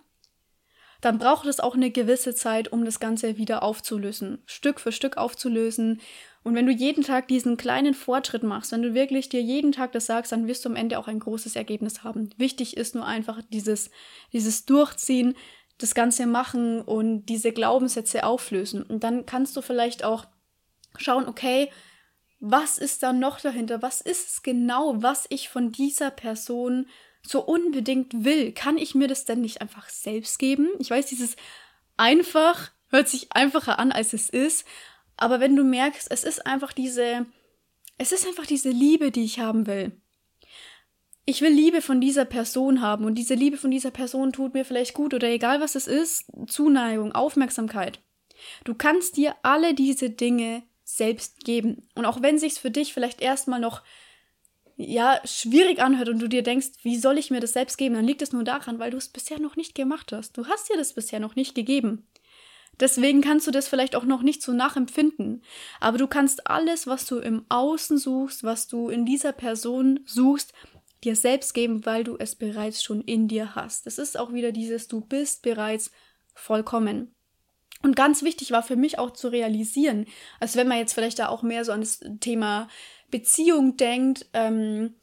dann 1.00 1.18
braucht 1.18 1.46
es 1.46 1.60
auch 1.60 1.74
eine 1.74 1.90
gewisse 1.90 2.34
Zeit, 2.34 2.72
um 2.72 2.84
das 2.84 3.00
Ganze 3.00 3.36
wieder 3.36 3.62
aufzulösen, 3.62 4.42
Stück 4.46 4.80
für 4.80 4.92
Stück 4.92 5.16
aufzulösen 5.16 6.00
und 6.44 6.54
wenn 6.56 6.66
du 6.66 6.72
jeden 6.72 7.04
Tag 7.04 7.28
diesen 7.28 7.56
kleinen 7.56 7.94
Fortschritt 7.94 8.42
machst, 8.42 8.72
wenn 8.72 8.82
du 8.82 8.94
wirklich 8.94 9.28
dir 9.28 9.40
jeden 9.40 9.72
Tag 9.72 9.92
das 9.92 10.06
sagst, 10.06 10.32
dann 10.32 10.46
wirst 10.46 10.64
du 10.64 10.68
am 10.68 10.76
Ende 10.76 10.98
auch 10.98 11.06
ein 11.06 11.20
großes 11.20 11.54
Ergebnis 11.54 12.02
haben. 12.02 12.30
Wichtig 12.36 12.76
ist 12.76 12.94
nur 12.94 13.06
einfach 13.06 13.40
dieses, 13.50 13.90
dieses 14.32 14.64
Durchziehen, 14.64 15.34
das 15.78 15.94
Ganze 15.94 16.26
machen 16.26 16.80
und 16.80 17.26
diese 17.26 17.52
Glaubenssätze 17.52 18.24
auflösen. 18.24 18.82
Und 18.82 19.04
dann 19.04 19.24
kannst 19.24 19.56
du 19.56 19.62
vielleicht 19.62 20.04
auch 20.04 20.26
schauen, 20.96 21.28
okay, 21.28 21.70
was 22.44 22.78
ist 22.78 23.04
da 23.04 23.12
noch 23.12 23.40
dahinter? 23.40 23.82
Was 23.82 24.00
ist 24.00 24.28
es 24.28 24.42
genau, 24.42 25.00
was 25.00 25.26
ich 25.28 25.48
von 25.48 25.70
dieser 25.70 26.10
Person 26.10 26.88
so 27.24 27.40
unbedingt 27.40 28.24
will? 28.24 28.50
Kann 28.50 28.78
ich 28.78 28.96
mir 28.96 29.06
das 29.06 29.24
denn 29.24 29.42
nicht 29.42 29.60
einfach 29.60 29.88
selbst 29.88 30.40
geben? 30.40 30.68
Ich 30.80 30.90
weiß, 30.90 31.06
dieses 31.06 31.36
einfach 31.96 32.72
hört 32.88 33.08
sich 33.08 33.30
einfacher 33.30 33.78
an, 33.78 33.92
als 33.92 34.12
es 34.12 34.28
ist, 34.28 34.66
aber 35.16 35.38
wenn 35.38 35.54
du 35.54 35.62
merkst, 35.62 36.10
es 36.10 36.24
ist 36.24 36.44
einfach 36.44 36.72
diese, 36.72 37.26
es 37.96 38.10
ist 38.10 38.26
einfach 38.26 38.46
diese 38.46 38.70
Liebe, 38.70 39.12
die 39.12 39.22
ich 39.22 39.38
haben 39.38 39.68
will. 39.68 39.92
Ich 41.24 41.42
will 41.42 41.52
Liebe 41.52 41.80
von 41.80 42.00
dieser 42.00 42.24
Person 42.24 42.80
haben 42.80 43.04
und 43.04 43.14
diese 43.14 43.34
Liebe 43.34 43.56
von 43.56 43.70
dieser 43.70 43.92
Person 43.92 44.32
tut 44.32 44.52
mir 44.52 44.64
vielleicht 44.64 44.94
gut 44.94 45.14
oder 45.14 45.28
egal 45.28 45.60
was 45.60 45.76
es 45.76 45.86
ist, 45.86 46.24
Zuneigung, 46.48 47.12
Aufmerksamkeit. 47.12 48.00
Du 48.64 48.74
kannst 48.74 49.16
dir 49.16 49.36
alle 49.44 49.74
diese 49.74 50.10
Dinge 50.10 50.64
selbst 50.96 51.44
geben. 51.44 51.88
Und 51.94 52.04
auch 52.04 52.22
wenn 52.22 52.38
sich's 52.38 52.58
für 52.58 52.70
dich 52.70 52.92
vielleicht 52.92 53.20
erstmal 53.20 53.60
noch 53.60 53.82
ja, 54.76 55.20
schwierig 55.24 55.80
anhört 55.80 56.08
und 56.08 56.18
du 56.18 56.28
dir 56.28 56.42
denkst, 56.42 56.68
wie 56.82 56.98
soll 56.98 57.18
ich 57.18 57.30
mir 57.30 57.40
das 57.40 57.52
selbst 57.52 57.76
geben, 57.78 57.94
dann 57.94 58.06
liegt 58.06 58.22
es 58.22 58.32
nur 58.32 58.44
daran, 58.44 58.78
weil 58.78 58.90
du 58.90 58.96
es 58.96 59.08
bisher 59.08 59.38
noch 59.38 59.56
nicht 59.56 59.74
gemacht 59.74 60.12
hast. 60.12 60.36
Du 60.36 60.46
hast 60.46 60.68
dir 60.70 60.76
das 60.76 60.94
bisher 60.94 61.20
noch 61.20 61.36
nicht 61.36 61.54
gegeben. 61.54 62.06
Deswegen 62.80 63.20
kannst 63.20 63.46
du 63.46 63.50
das 63.50 63.68
vielleicht 63.68 63.94
auch 63.94 64.04
noch 64.04 64.22
nicht 64.22 64.42
so 64.42 64.52
nachempfinden. 64.52 65.42
Aber 65.78 65.98
du 65.98 66.06
kannst 66.06 66.46
alles, 66.46 66.86
was 66.86 67.06
du 67.06 67.18
im 67.18 67.44
Außen 67.48 67.98
suchst, 67.98 68.44
was 68.44 68.66
du 68.66 68.88
in 68.88 69.04
dieser 69.04 69.32
Person 69.32 70.00
suchst, 70.06 70.52
dir 71.04 71.16
selbst 71.16 71.52
geben, 71.52 71.84
weil 71.84 72.04
du 72.04 72.16
es 72.18 72.34
bereits 72.34 72.82
schon 72.82 73.02
in 73.02 73.28
dir 73.28 73.54
hast. 73.54 73.86
Es 73.86 73.98
ist 73.98 74.18
auch 74.18 74.32
wieder 74.32 74.52
dieses, 74.52 74.88
du 74.88 75.00
bist 75.00 75.42
bereits 75.42 75.90
vollkommen. 76.34 77.14
Und 77.82 77.96
ganz 77.96 78.22
wichtig 78.22 78.52
war 78.52 78.62
für 78.62 78.76
mich 78.76 78.98
auch 78.98 79.10
zu 79.10 79.28
realisieren, 79.28 80.06
also 80.40 80.58
wenn 80.58 80.68
man 80.68 80.78
jetzt 80.78 80.94
vielleicht 80.94 81.18
da 81.18 81.28
auch 81.28 81.42
mehr 81.42 81.64
so 81.64 81.72
an 81.72 81.80
das 81.80 82.00
Thema 82.20 82.68
Beziehung 83.10 83.76
denkt, 83.76 84.26
ähm, 84.32 84.94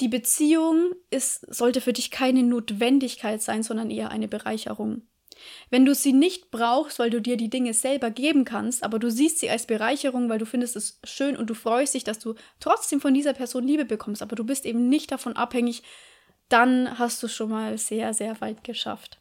die 0.00 0.08
Beziehung 0.08 0.92
ist, 1.10 1.40
sollte 1.52 1.80
für 1.80 1.92
dich 1.92 2.10
keine 2.10 2.42
Notwendigkeit 2.42 3.42
sein, 3.42 3.62
sondern 3.62 3.90
eher 3.90 4.10
eine 4.10 4.28
Bereicherung. 4.28 5.02
Wenn 5.70 5.84
du 5.84 5.94
sie 5.94 6.12
nicht 6.12 6.50
brauchst, 6.50 6.98
weil 6.98 7.10
du 7.10 7.20
dir 7.20 7.36
die 7.36 7.50
Dinge 7.50 7.72
selber 7.72 8.10
geben 8.10 8.44
kannst, 8.44 8.82
aber 8.82 8.98
du 8.98 9.10
siehst 9.10 9.38
sie 9.38 9.50
als 9.50 9.66
Bereicherung, 9.66 10.28
weil 10.28 10.38
du 10.38 10.46
findest 10.46 10.76
es 10.76 10.98
schön 11.04 11.36
und 11.36 11.48
du 11.48 11.54
freust 11.54 11.94
dich, 11.94 12.04
dass 12.04 12.18
du 12.18 12.34
trotzdem 12.60 13.00
von 13.00 13.14
dieser 13.14 13.34
Person 13.34 13.64
Liebe 13.64 13.84
bekommst, 13.84 14.22
aber 14.22 14.36
du 14.36 14.44
bist 14.44 14.66
eben 14.66 14.88
nicht 14.88 15.12
davon 15.12 15.36
abhängig, 15.36 15.82
dann 16.48 16.98
hast 16.98 17.22
du 17.22 17.28
schon 17.28 17.50
mal 17.50 17.78
sehr, 17.78 18.14
sehr 18.14 18.40
weit 18.40 18.64
geschafft. 18.64 19.20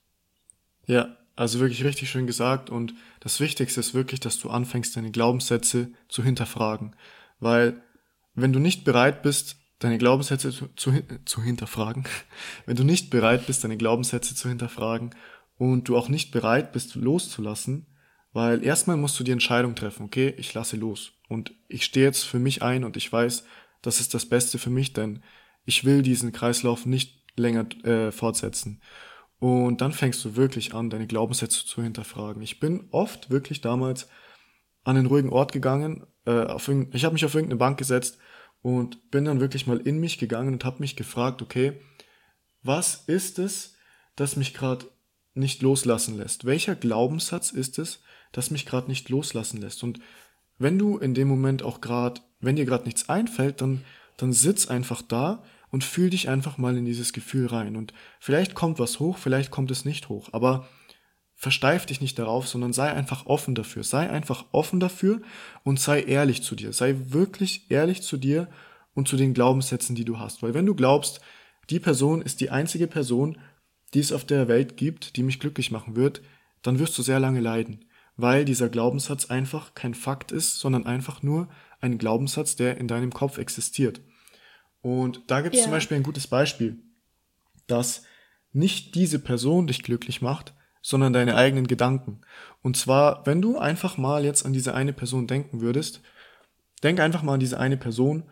Ja, 0.85 1.17
also 1.37 1.59
wirklich 1.59 1.83
richtig 1.83 2.09
schön 2.09 2.27
gesagt 2.27 2.69
und 2.69 2.93
das 3.19 3.39
Wichtigste 3.39 3.79
ist 3.79 3.93
wirklich, 3.93 4.19
dass 4.19 4.39
du 4.39 4.49
anfängst, 4.49 4.97
deine 4.97 5.11
Glaubenssätze 5.11 5.91
zu 6.09 6.23
hinterfragen, 6.23 6.95
weil 7.39 7.81
wenn 8.33 8.51
du 8.51 8.59
nicht 8.59 8.83
bereit 8.83 9.21
bist, 9.21 9.57
deine 9.79 9.99
Glaubenssätze 9.99 10.51
zu, 10.51 10.67
zu, 10.75 10.91
zu 11.25 11.41
hinterfragen, 11.43 12.05
wenn 12.65 12.75
du 12.75 12.83
nicht 12.83 13.11
bereit 13.11 13.45
bist, 13.45 13.63
deine 13.63 13.77
Glaubenssätze 13.77 14.35
zu 14.35 14.49
hinterfragen 14.49 15.11
und 15.57 15.87
du 15.87 15.95
auch 15.95 16.09
nicht 16.09 16.31
bereit 16.31 16.73
bist 16.73 16.95
loszulassen, 16.95 17.85
weil 18.33 18.63
erstmal 18.63 18.97
musst 18.97 19.19
du 19.19 19.23
die 19.23 19.31
Entscheidung 19.31 19.75
treffen, 19.75 20.05
okay, 20.05 20.33
ich 20.37 20.53
lasse 20.55 20.75
los 20.75 21.13
und 21.29 21.53
ich 21.67 21.85
stehe 21.85 22.05
jetzt 22.05 22.23
für 22.23 22.39
mich 22.39 22.63
ein 22.63 22.83
und 22.83 22.97
ich 22.97 23.11
weiß, 23.11 23.43
das 23.83 23.99
ist 23.99 24.15
das 24.15 24.25
Beste 24.25 24.57
für 24.57 24.71
mich, 24.71 24.93
denn 24.93 25.21
ich 25.65 25.83
will 25.83 26.01
diesen 26.01 26.31
Kreislauf 26.31 26.87
nicht 26.87 27.23
länger 27.35 27.67
äh, 27.85 28.11
fortsetzen. 28.11 28.81
Und 29.39 29.81
dann 29.81 29.91
fängst 29.91 30.23
du 30.25 30.35
wirklich 30.35 30.73
an, 30.73 30.89
deine 30.89 31.07
Glaubenssätze 31.07 31.65
zu 31.65 31.83
hinterfragen. 31.83 32.41
Ich 32.41 32.59
bin 32.59 32.87
oft 32.91 33.29
wirklich 33.29 33.61
damals 33.61 34.07
an 34.83 34.97
einen 34.97 35.05
ruhigen 35.05 35.29
Ort 35.29 35.51
gegangen, 35.51 36.07
äh, 36.25 36.43
auf 36.45 36.67
ich 36.69 37.05
habe 37.05 37.13
mich 37.13 37.25
auf 37.25 37.35
irgendeine 37.35 37.59
Bank 37.59 37.77
gesetzt 37.77 38.17
und 38.61 39.11
bin 39.11 39.25
dann 39.25 39.39
wirklich 39.39 39.67
mal 39.67 39.79
in 39.79 39.99
mich 39.99 40.17
gegangen 40.17 40.53
und 40.53 40.65
habe 40.65 40.79
mich 40.79 40.95
gefragt, 40.95 41.41
okay, 41.41 41.79
was 42.63 43.03
ist 43.07 43.37
es, 43.37 43.75
das 44.15 44.35
mich 44.35 44.53
gerade 44.53 44.85
nicht 45.35 45.61
loslassen 45.61 46.17
lässt? 46.17 46.45
Welcher 46.45 46.75
Glaubenssatz 46.75 47.51
ist 47.51 47.79
es, 47.79 48.01
das 48.31 48.49
mich 48.49 48.65
gerade 48.65 48.87
nicht 48.87 49.09
loslassen 49.09 49.61
lässt? 49.61 49.83
Und 49.83 49.99
wenn 50.57 50.79
du 50.79 50.97
in 50.97 51.13
dem 51.13 51.27
Moment 51.27 51.61
auch 51.61 51.81
gerade, 51.81 52.21
wenn 52.39 52.55
dir 52.55 52.65
gerade 52.65 52.85
nichts 52.85 53.09
einfällt, 53.09 53.61
dann, 53.61 53.83
dann 54.17 54.33
sitz 54.33 54.67
einfach 54.67 55.01
da 55.01 55.43
und 55.71 55.83
fühl 55.83 56.09
dich 56.09 56.29
einfach 56.29 56.57
mal 56.57 56.77
in 56.77 56.85
dieses 56.85 57.13
Gefühl 57.13 57.47
rein. 57.47 57.75
Und 57.75 57.93
vielleicht 58.19 58.55
kommt 58.55 58.79
was 58.79 58.99
hoch, 58.99 59.17
vielleicht 59.17 59.51
kommt 59.51 59.71
es 59.71 59.85
nicht 59.85 60.09
hoch, 60.09 60.29
aber 60.31 60.67
versteif 61.35 61.85
dich 61.85 62.01
nicht 62.01 62.17
darauf, 62.17 62.47
sondern 62.47 62.73
sei 62.73 62.91
einfach 62.91 63.27
offen 63.27 63.53
dafür. 63.53 63.83
Sei 63.83 64.09
einfach 64.09 64.45
offen 64.51 64.79
dafür 64.79 65.21
und 65.63 65.79
sei 65.79 66.01
ehrlich 66.01 66.41
zu 66.41 66.55
dir. 66.55 66.73
Sei 66.73 66.95
wirklich 67.09 67.69
ehrlich 67.69 68.01
zu 68.01 68.17
dir 68.17 68.49
und 68.93 69.07
zu 69.07 69.17
den 69.17 69.33
Glaubenssätzen, 69.33 69.95
die 69.95 70.05
du 70.05 70.19
hast. 70.19 70.41
Weil 70.41 70.55
wenn 70.55 70.65
du 70.65 70.73
glaubst, 70.73 71.21
die 71.69 71.79
Person 71.79 72.21
ist 72.21 72.41
die 72.41 72.49
einzige 72.49 72.87
Person, 72.87 73.37
die 73.93 73.99
es 73.99 74.11
auf 74.11 74.25
der 74.25 74.47
Welt 74.47 74.77
gibt, 74.77 75.15
die 75.15 75.23
mich 75.23 75.39
glücklich 75.39 75.69
machen 75.69 75.95
wird, 75.95 76.21
dann 76.63 76.79
wirst 76.79 76.97
du 76.97 77.03
sehr 77.03 77.19
lange 77.19 77.39
leiden, 77.39 77.85
weil 78.15 78.43
dieser 78.43 78.67
Glaubenssatz 78.67 79.25
einfach 79.25 79.75
kein 79.75 79.93
Fakt 79.93 80.31
ist, 80.31 80.59
sondern 80.59 80.85
einfach 80.85 81.21
nur 81.23 81.47
ein 81.79 81.99
Glaubenssatz, 81.99 82.55
der 82.55 82.77
in 82.77 82.87
deinem 82.87 83.13
Kopf 83.13 83.37
existiert. 83.37 84.01
Und 84.87 85.23
da 85.27 85.41
gibt 85.41 85.53
es 85.53 85.59
ja. 85.59 85.63
zum 85.65 85.73
Beispiel 85.73 85.97
ein 85.97 86.03
gutes 86.03 86.27
Beispiel, 86.27 86.79
dass 87.67 88.03
nicht 88.53 88.95
diese 88.95 89.19
Person 89.19 89.67
dich 89.67 89.83
glücklich 89.83 90.21
macht, 90.21 90.53
sondern 90.81 91.11
deine 91.11 91.35
eigenen 91.35 91.67
Gedanken. 91.67 92.21
Und 92.61 92.77
zwar, 92.77 93.25
wenn 93.25 93.41
du 93.41 93.57
einfach 93.57 93.97
mal 93.97 94.23
jetzt 94.23 94.45
an 94.45 94.53
diese 94.53 94.73
eine 94.73 94.93
Person 94.93 95.27
denken 95.27 95.59
würdest, 95.59 96.01
denk 96.83 97.01
einfach 97.01 97.21
mal 97.21 97.33
an 97.33 97.41
diese 97.41 97.59
eine 97.59 97.75
Person 97.75 98.23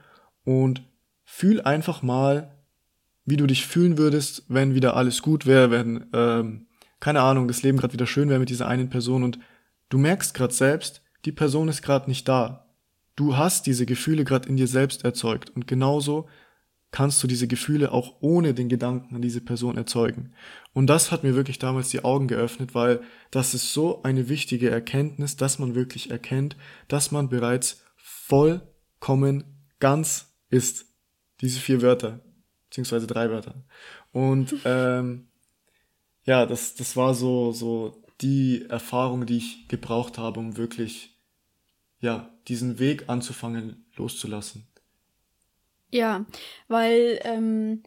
und 0.45 0.81
fühl 1.25 1.59
einfach 1.59 2.01
mal, 2.01 2.55
wie 3.25 3.35
du 3.35 3.47
dich 3.47 3.67
fühlen 3.67 3.97
würdest, 3.97 4.45
wenn 4.47 4.75
wieder 4.75 4.95
alles 4.95 5.21
gut 5.21 5.45
wäre, 5.45 5.71
wenn, 5.71 6.05
ähm, 6.13 6.67
keine 7.01 7.19
Ahnung, 7.19 7.49
das 7.49 7.63
Leben 7.63 7.79
gerade 7.79 7.91
wieder 7.91 8.07
schön 8.07 8.29
wäre 8.29 8.39
mit 8.39 8.49
dieser 8.49 8.69
einen 8.69 8.89
Person 8.89 9.23
und 9.23 9.39
du 9.89 9.97
merkst 9.97 10.33
gerade 10.33 10.53
selbst, 10.53 11.01
die 11.25 11.33
Person 11.33 11.67
ist 11.67 11.81
gerade 11.81 12.09
nicht 12.09 12.29
da. 12.29 12.69
Du 13.17 13.35
hast 13.35 13.65
diese 13.65 13.85
Gefühle 13.85 14.23
gerade 14.23 14.47
in 14.47 14.55
dir 14.55 14.69
selbst 14.69 15.03
erzeugt 15.03 15.49
und 15.49 15.67
genauso 15.67 16.29
kannst 16.95 17.21
du 17.21 17.27
diese 17.27 17.45
Gefühle 17.45 17.91
auch 17.91 18.15
ohne 18.21 18.53
den 18.53 18.69
Gedanken 18.69 19.17
an 19.17 19.21
diese 19.21 19.41
Person 19.41 19.75
erzeugen. 19.75 20.31
Und 20.71 20.88
das 20.88 21.12
hat 21.12 21.23
mir 21.25 21.36
wirklich 21.36 21.60
damals 21.60 21.89
die 21.89 22.05
Augen 22.05 22.29
geöffnet, 22.29 22.73
weil 22.73 23.01
das 23.31 23.53
ist 23.53 23.73
so 23.73 24.01
eine 24.03 24.29
wichtige 24.29 24.69
Erkenntnis, 24.69 25.36
dass 25.36 25.60
man 25.60 25.75
wirklich 25.75 26.10
erkennt, 26.10 26.55
dass 26.88 27.12
man 27.12 27.27
bereits 27.27 27.84
voll 27.97 28.62
kommen 29.01 29.43
ganz 29.81 30.38
ist. 30.49 30.86
Diese 31.41 31.60
vier 31.60 31.81
Wörter, 31.81 32.21
beziehungsweise 32.69 33.08
drei 33.08 33.29
Wörter. 33.29 33.65
Und 34.13 34.55
ähm, 34.63 35.27
ja, 36.23 36.45
das, 36.45 36.75
das 36.75 36.95
war 36.95 37.13
so, 37.13 37.51
so 37.51 38.05
die 38.21 38.67
Erfahrung, 38.69 39.25
die 39.25 39.36
ich 39.36 39.67
gebraucht 39.67 40.17
habe, 40.17 40.39
um 40.39 40.55
wirklich, 40.55 41.19
ja, 41.99 42.34
diesen 42.47 42.79
Weg 42.79 43.10
anzufangen, 43.10 43.86
loszulassen. 43.97 44.65
Ja, 45.95 46.25
weil 46.67 47.21
ähm, 47.23 47.84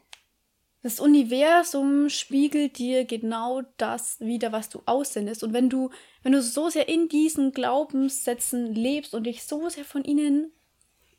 das 0.81 0.99
Universum 0.99 2.09
spiegelt 2.09 2.79
dir 2.79 3.05
genau 3.05 3.61
das 3.77 4.19
wieder, 4.19 4.51
was 4.51 4.71
du 4.71 4.81
aussendest. 4.87 5.43
Und 5.43 5.53
wenn 5.53 5.69
du, 5.69 5.91
wenn 6.23 6.33
du 6.33 6.41
so 6.41 6.71
sehr 6.71 6.89
in 6.89 7.11
diesen 7.11 7.53
Glaubenssätzen 7.53 8.75
lebst 8.75 9.13
und 9.13 9.25
dich 9.25 9.43
so 9.45 9.69
sehr 9.69 9.85
von 9.85 10.05
ihnen 10.05 10.53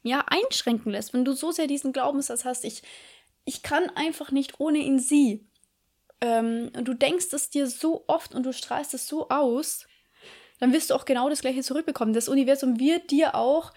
ja 0.01 0.25
einschränken 0.25 0.91
lässt, 0.91 1.13
wenn 1.13 1.25
du 1.25 1.33
so 1.33 1.51
sehr 1.51 1.67
diesen 1.67 1.93
Glaubenssatz 1.93 2.43
hast, 2.43 2.65
ich, 2.65 2.81
ich 3.45 3.61
kann 3.61 3.91
einfach 3.91 4.31
nicht 4.31 4.59
ohne 4.59 4.79
ihn 4.79 4.97
sie. 4.97 5.47
Ähm, 6.21 6.71
und 6.75 6.87
du 6.87 6.95
denkst 6.95 7.27
es 7.33 7.51
dir 7.51 7.67
so 7.67 8.03
oft 8.07 8.33
und 8.33 8.47
du 8.47 8.51
strahlst 8.51 8.95
es 8.95 9.07
so 9.07 9.29
aus, 9.29 9.85
dann 10.59 10.73
wirst 10.73 10.89
du 10.89 10.95
auch 10.95 11.05
genau 11.05 11.29
das 11.29 11.41
gleiche 11.41 11.61
zurückbekommen. 11.61 12.15
Das 12.15 12.29
Universum 12.29 12.79
wird 12.79 13.11
dir 13.11 13.35
auch 13.35 13.73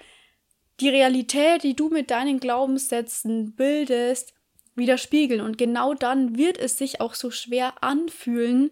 die 0.82 0.88
Realität, 0.88 1.62
die 1.62 1.76
du 1.76 1.88
mit 1.88 2.10
deinen 2.10 2.40
Glaubenssätzen 2.40 3.54
bildest, 3.54 4.34
widerspiegeln. 4.74 5.40
Und 5.40 5.56
genau 5.56 5.94
dann 5.94 6.36
wird 6.36 6.58
es 6.58 6.76
sich 6.76 7.00
auch 7.00 7.14
so 7.14 7.30
schwer 7.30 7.82
anfühlen, 7.82 8.70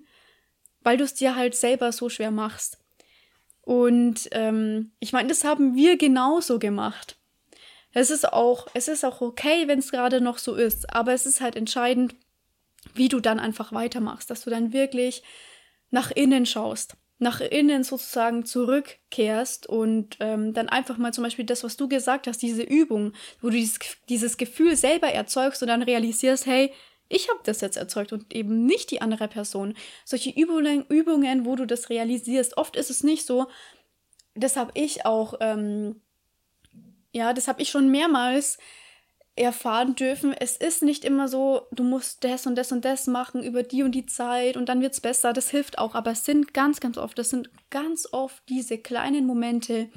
weil 0.83 0.97
du 0.97 1.05
es 1.05 1.15
dir 1.15 1.37
halt 1.37 1.55
selber 1.55 1.93
so 1.93 2.09
schwer 2.09 2.31
machst. 2.31 2.79
Und 3.63 4.29
ähm, 4.33 4.93
ich 4.99 5.13
meine, 5.13 5.29
das 5.29 5.45
haben 5.45 5.77
wir 5.77 5.97
genauso 5.97 6.59
gemacht. 6.59 7.17
Es 7.93 8.11
ist 8.11 8.33
auch, 8.33 8.67
es 8.75 8.89
ist 8.89 9.05
auch 9.05 9.21
okay, 9.21 9.69
wenn 9.69 9.79
es 9.79 9.91
gerade 9.91 10.21
noch 10.21 10.39
so 10.39 10.55
ist, 10.55 10.93
aber 10.95 11.13
es 11.13 11.27
ist 11.27 11.41
halt 11.41 11.57
entscheidend, 11.57 12.15
wie 12.95 13.09
du 13.09 13.21
dann 13.21 13.39
einfach 13.39 13.73
weitermachst, 13.73 14.31
dass 14.31 14.43
du 14.43 14.51
dann 14.51 14.73
wirklich 14.73 15.23
nach 15.91 16.11
innen 16.11 16.47
schaust 16.47 16.97
nach 17.21 17.41
innen 17.41 17.85
sozusagen 17.85 18.47
zurückkehrst 18.47 19.67
und 19.67 20.17
ähm, 20.21 20.55
dann 20.55 20.69
einfach 20.69 20.97
mal 20.97 21.13
zum 21.13 21.25
Beispiel 21.25 21.45
das, 21.45 21.63
was 21.63 21.77
du 21.77 21.87
gesagt 21.87 22.27
hast, 22.27 22.41
diese 22.41 22.63
Übung, 22.63 23.13
wo 23.41 23.49
du 23.49 23.57
dieses, 23.57 23.79
dieses 24.09 24.39
Gefühl 24.39 24.75
selber 24.75 25.09
erzeugst 25.09 25.63
und 25.63 25.69
dann 25.69 25.83
realisierst, 25.83 26.47
hey, 26.47 26.73
ich 27.11 27.29
habe 27.29 27.41
das 27.45 27.61
jetzt 27.61 27.77
erzeugt 27.77 28.13
und 28.13 28.35
eben 28.35 28.65
nicht 28.65 28.91
die 28.91 29.03
andere 29.03 29.29
Person. 29.29 29.75
Solche 30.05 30.31
Übungen, 30.31 30.87
Übungen, 30.89 31.45
wo 31.45 31.57
du 31.57 31.67
das 31.67 31.91
realisierst. 31.91 32.57
Oft 32.57 32.77
ist 32.77 32.89
es 32.89 33.03
nicht 33.03 33.27
so. 33.27 33.49
Das 34.35 34.57
habe 34.57 34.71
ich 34.75 35.05
auch, 35.05 35.35
ähm, 35.41 36.01
ja, 37.13 37.35
das 37.35 37.49
habe 37.49 37.61
ich 37.61 37.69
schon 37.69 37.91
mehrmals 37.91 38.59
erfahren 39.41 39.95
dürfen, 39.95 40.33
es 40.33 40.57
ist 40.57 40.83
nicht 40.83 41.05
immer 41.05 41.29
so, 41.29 41.67
du 41.73 41.83
musst 41.83 42.25
das 42.25 42.47
und 42.47 42.57
das 42.57 42.73
und 42.73 42.85
das 42.85 43.07
machen 43.07 43.43
über 43.43 43.63
die 43.63 43.83
und 43.83 43.93
die 43.93 44.07
Zeit 44.07 44.57
und 44.57 44.69
dann 44.69 44.81
wird 44.83 44.93
es 44.93 45.01
besser. 45.01 45.33
Das 45.33 45.51
hilft 45.51 45.79
auch, 45.79 45.95
aber 45.95 46.13
es 46.13 46.25
sind 46.25 46.55
ganz, 46.55 46.81
ganz 46.81 46.99
oft, 46.99 47.19
das 47.19 47.31
sind 47.31 47.51
ganz 47.71 48.09
oft 48.13 48.43
diese 48.49 48.79
kleinen 48.79 49.27
Momente, 49.27 49.91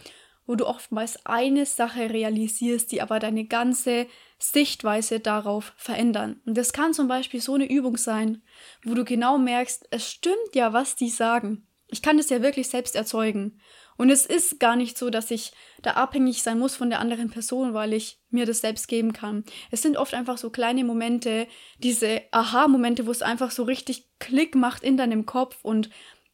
wo 0.46 0.56
du 0.56 0.68
oftmals 0.68 1.26
eine 1.26 1.66
Sache 1.66 2.10
realisierst, 2.10 2.92
die 2.92 3.02
aber 3.02 3.20
deine 3.20 3.46
ganze 3.46 4.08
Sichtweise 4.40 5.20
darauf 5.20 5.74
verändern. 5.78 6.42
Und 6.46 6.58
das 6.58 6.74
kann 6.74 6.94
zum 6.94 7.08
Beispiel 7.08 7.40
so 7.40 7.54
eine 7.54 7.70
Übung 7.70 7.98
sein, 7.98 8.42
wo 8.84 8.94
du 8.94 9.06
genau 9.06 9.38
merkst, 9.38 9.88
es 9.92 10.10
stimmt 10.10 10.54
ja, 10.54 10.74
was 10.74 10.96
die 10.96 11.10
sagen. 11.10 11.66
Ich 11.88 12.02
kann 12.02 12.20
es 12.20 12.30
ja 12.30 12.42
wirklich 12.42 12.70
selbst 12.70 12.96
erzeugen. 12.96 13.60
Und 13.98 14.10
es 14.10 14.26
ist 14.26 14.60
gar 14.60 14.76
nicht 14.76 14.98
so, 14.98 15.10
dass 15.10 15.32
ich 15.32 15.52
da 15.82 15.92
abhängig 15.92 16.42
sein 16.44 16.60
muss 16.60 16.76
von 16.76 16.90
der 16.90 17.00
anderen 17.00 17.30
Person, 17.30 17.74
weil 17.74 17.94
ich 17.94 18.20
mir 18.30 18.46
das 18.46 18.62
selbst 18.62 18.88
geben 18.88 19.14
kann. 19.14 19.44
Es 19.72 19.82
sind 19.82 19.98
oft 19.98 20.14
einfach 20.14 20.38
so 20.38 20.50
kleine 20.50 20.84
Momente, 20.84 21.48
diese 21.78 22.22
Aha-Momente, 22.32 23.06
wo 23.06 23.12
es 23.12 23.22
einfach 23.22 23.52
so 23.52 23.64
richtig 23.64 24.08
Klick 24.20 24.56
macht 24.56 24.84
in 24.84 24.98
deinem 24.98 25.26
Kopf. 25.26 25.60
Und 25.64 25.90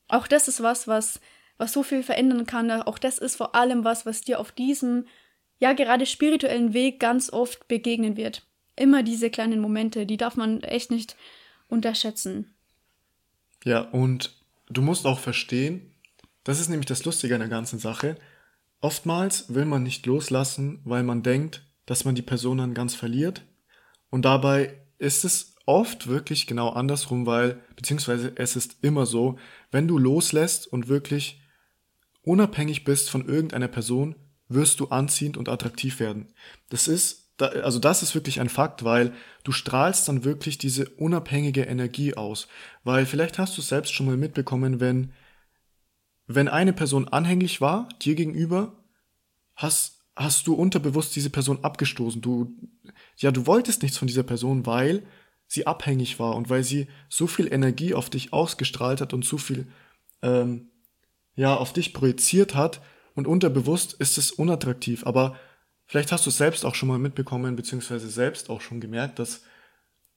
auch 0.07 0.27
das 0.27 0.47
ist 0.47 0.63
was, 0.63 0.87
was, 0.87 1.19
was 1.57 1.73
so 1.73 1.83
viel 1.83 2.03
verändern 2.03 2.45
kann. 2.45 2.71
Auch 2.71 2.97
das 2.97 3.17
ist 3.17 3.35
vor 3.35 3.55
allem 3.55 3.83
was, 3.83 4.05
was 4.05 4.21
dir 4.21 4.39
auf 4.39 4.51
diesem, 4.51 5.05
ja, 5.59 5.73
gerade 5.73 6.05
spirituellen 6.05 6.73
Weg 6.73 6.99
ganz 6.99 7.31
oft 7.31 7.67
begegnen 7.67 8.15
wird. 8.15 8.45
Immer 8.75 9.03
diese 9.03 9.29
kleinen 9.29 9.59
Momente, 9.59 10.05
die 10.05 10.17
darf 10.17 10.37
man 10.37 10.61
echt 10.63 10.89
nicht 10.89 11.17
unterschätzen. 11.67 12.53
Ja, 13.65 13.81
und 13.81 14.33
du 14.69 14.81
musst 14.81 15.05
auch 15.05 15.19
verstehen, 15.19 15.88
das 16.49 16.59
ist 16.59 16.69
nämlich 16.69 16.87
das 16.87 17.05
Lustige 17.05 17.35
an 17.35 17.41
der 17.41 17.49
ganzen 17.49 17.77
Sache. 17.77 18.17
Oftmals 18.81 19.53
will 19.53 19.65
man 19.65 19.83
nicht 19.83 20.05
loslassen, 20.05 20.81
weil 20.83 21.03
man 21.03 21.21
denkt, 21.21 21.63
dass 21.85 22.05
man 22.05 22.15
die 22.15 22.21
Person 22.21 22.57
dann 22.57 22.73
ganz 22.73 22.95
verliert. 22.95 23.43
Und 24.09 24.25
dabei 24.25 24.81
ist 24.97 25.25
es 25.25 25.55
oft 25.67 26.07
wirklich 26.07 26.47
genau 26.47 26.69
andersrum, 26.69 27.27
weil, 27.27 27.61
beziehungsweise 27.75 28.31
es 28.35 28.55
ist 28.55 28.77
immer 28.81 29.05
so, 29.05 29.37
wenn 29.69 29.87
du 29.87 29.99
loslässt 29.99 30.65
und 30.65 30.87
wirklich 30.87 31.39
unabhängig 32.23 32.83
bist 32.83 33.11
von 33.11 33.27
irgendeiner 33.27 33.67
Person, 33.67 34.15
wirst 34.47 34.79
du 34.79 34.87
anziehend 34.87 35.37
und 35.37 35.49
attraktiv 35.49 35.99
werden. 35.99 36.33
Das 36.69 36.87
ist, 36.87 37.31
also 37.39 37.77
das 37.77 38.01
ist 38.01 38.15
wirklich 38.15 38.41
ein 38.41 38.49
Fakt, 38.49 38.83
weil 38.83 39.13
du 39.43 39.51
strahlst 39.51 40.07
dann 40.07 40.23
wirklich 40.23 40.57
diese 40.57 40.89
unabhängige 40.89 41.61
Energie 41.61 42.15
aus. 42.15 42.47
Weil 42.83 43.05
vielleicht 43.05 43.37
hast 43.37 43.55
du 43.55 43.61
selbst 43.61 43.93
schon 43.93 44.07
mal 44.07 44.17
mitbekommen, 44.17 44.79
wenn 44.79 45.13
wenn 46.31 46.47
eine 46.47 46.73
Person 46.73 47.07
anhänglich 47.07 47.59
war 47.59 47.89
dir 48.03 48.13
gegenüber, 48.13 48.73
hast, 49.55 50.03
hast 50.15 50.45
du 50.45 50.53
unterbewusst 50.53 51.15
diese 51.15 51.31
Person 51.31 51.63
abgestoßen. 51.63 52.21
Du, 52.21 52.53
ja, 53.17 53.31
du 53.31 53.47
wolltest 53.47 53.81
nichts 53.81 53.97
von 53.97 54.07
dieser 54.07 54.21
Person, 54.21 54.67
weil 54.67 55.01
sie 55.47 55.65
abhängig 55.65 56.19
war 56.19 56.35
und 56.35 56.51
weil 56.51 56.63
sie 56.63 56.87
so 57.09 57.25
viel 57.25 57.51
Energie 57.51 57.95
auf 57.95 58.11
dich 58.11 58.31
ausgestrahlt 58.31 59.01
hat 59.01 59.11
und 59.11 59.25
so 59.25 59.39
viel, 59.39 59.67
ähm, 60.21 60.69
ja, 61.35 61.55
auf 61.55 61.73
dich 61.73 61.93
projiziert 61.93 62.53
hat 62.53 62.79
und 63.15 63.25
unterbewusst 63.25 63.93
ist 63.93 64.19
es 64.19 64.31
unattraktiv. 64.31 65.07
Aber 65.07 65.35
vielleicht 65.87 66.11
hast 66.11 66.27
du 66.27 66.29
es 66.29 66.37
selbst 66.37 66.63
auch 66.63 66.75
schon 66.75 66.89
mal 66.89 66.99
mitbekommen, 66.99 67.55
beziehungsweise 67.55 68.07
selbst 68.07 68.51
auch 68.51 68.61
schon 68.61 68.79
gemerkt, 68.79 69.17
dass 69.17 69.41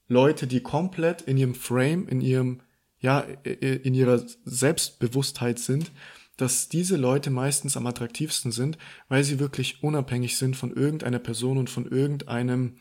Leute, 0.08 0.46
die 0.46 0.60
komplett 0.60 1.22
in 1.22 1.38
ihrem 1.38 1.54
Frame, 1.54 2.06
in 2.06 2.20
ihrem 2.20 2.60
ja, 3.02 3.20
in 3.20 3.94
ihrer 3.94 4.24
Selbstbewusstheit 4.44 5.58
sind, 5.58 5.90
dass 6.36 6.68
diese 6.68 6.96
Leute 6.96 7.30
meistens 7.30 7.76
am 7.76 7.86
attraktivsten 7.86 8.52
sind, 8.52 8.78
weil 9.08 9.24
sie 9.24 9.40
wirklich 9.40 9.82
unabhängig 9.82 10.38
sind 10.38 10.56
von 10.56 10.74
irgendeiner 10.74 11.18
Person 11.18 11.58
und 11.58 11.68
von 11.68 11.90
irgendeinem, 11.90 12.76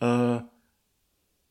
äh, 0.00 0.38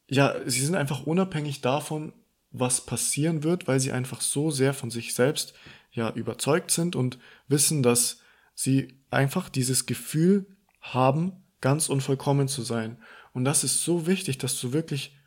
ja, 0.07 0.35
sie 0.45 0.65
sind 0.65 0.75
einfach 0.75 1.05
unabhängig 1.05 1.61
davon, 1.61 2.13
was 2.51 2.85
passieren 2.85 3.43
wird, 3.43 3.67
weil 3.67 3.81
sie 3.81 3.91
einfach 3.91 4.21
so 4.21 4.49
sehr 4.49 4.73
von 4.73 4.89
sich 4.89 5.13
selbst 5.13 5.53
ja 5.91 6.09
überzeugt 6.11 6.71
sind 6.71 6.95
und 6.95 7.19
wissen, 7.49 7.83
dass 7.83 8.21
sie 8.53 8.97
einfach 9.11 9.49
dieses 9.49 9.85
Gefühl 9.85 10.45
haben, 10.79 11.33
ganz 11.59 11.89
unvollkommen 11.89 12.47
zu 12.47 12.61
sein. 12.61 12.97
Und 13.33 13.43
das 13.43 13.65
ist 13.65 13.83
so 13.83 14.07
wichtig, 14.07 14.37
dass 14.37 14.59
du 14.61 14.71
wirklich, 14.71 15.17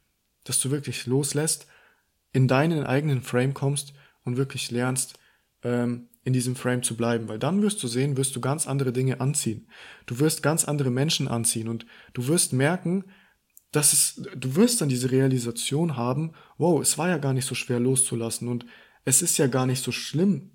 dass 0.44 0.58
du 0.60 0.70
wirklich 0.70 1.04
loslässt 1.06 1.66
in 2.32 2.48
deinen 2.48 2.84
eigenen 2.84 3.22
Frame 3.22 3.54
kommst 3.54 3.92
und 4.24 4.36
wirklich 4.36 4.70
lernst, 4.70 5.18
ähm, 5.62 6.08
in 6.24 6.32
diesem 6.32 6.56
Frame 6.56 6.82
zu 6.82 6.96
bleiben, 6.96 7.28
weil 7.28 7.38
dann 7.38 7.62
wirst 7.62 7.82
du 7.82 7.88
sehen, 7.88 8.16
wirst 8.18 8.36
du 8.36 8.40
ganz 8.40 8.66
andere 8.66 8.92
Dinge 8.92 9.20
anziehen. 9.20 9.66
Du 10.04 10.18
wirst 10.18 10.42
ganz 10.42 10.66
andere 10.66 10.90
Menschen 10.90 11.26
anziehen 11.26 11.68
und 11.68 11.86
du 12.12 12.26
wirst 12.26 12.52
merken, 12.52 13.04
dass 13.72 13.92
es, 13.92 14.22
du 14.36 14.54
wirst 14.56 14.80
dann 14.80 14.88
diese 14.88 15.10
Realisation 15.10 15.96
haben, 15.96 16.32
wow, 16.58 16.80
es 16.80 16.98
war 16.98 17.08
ja 17.08 17.18
gar 17.18 17.32
nicht 17.32 17.46
so 17.46 17.54
schwer 17.54 17.80
loszulassen 17.80 18.48
und 18.48 18.66
es 19.04 19.22
ist 19.22 19.38
ja 19.38 19.46
gar 19.46 19.66
nicht 19.66 19.82
so 19.82 19.92
schlimm, 19.92 20.50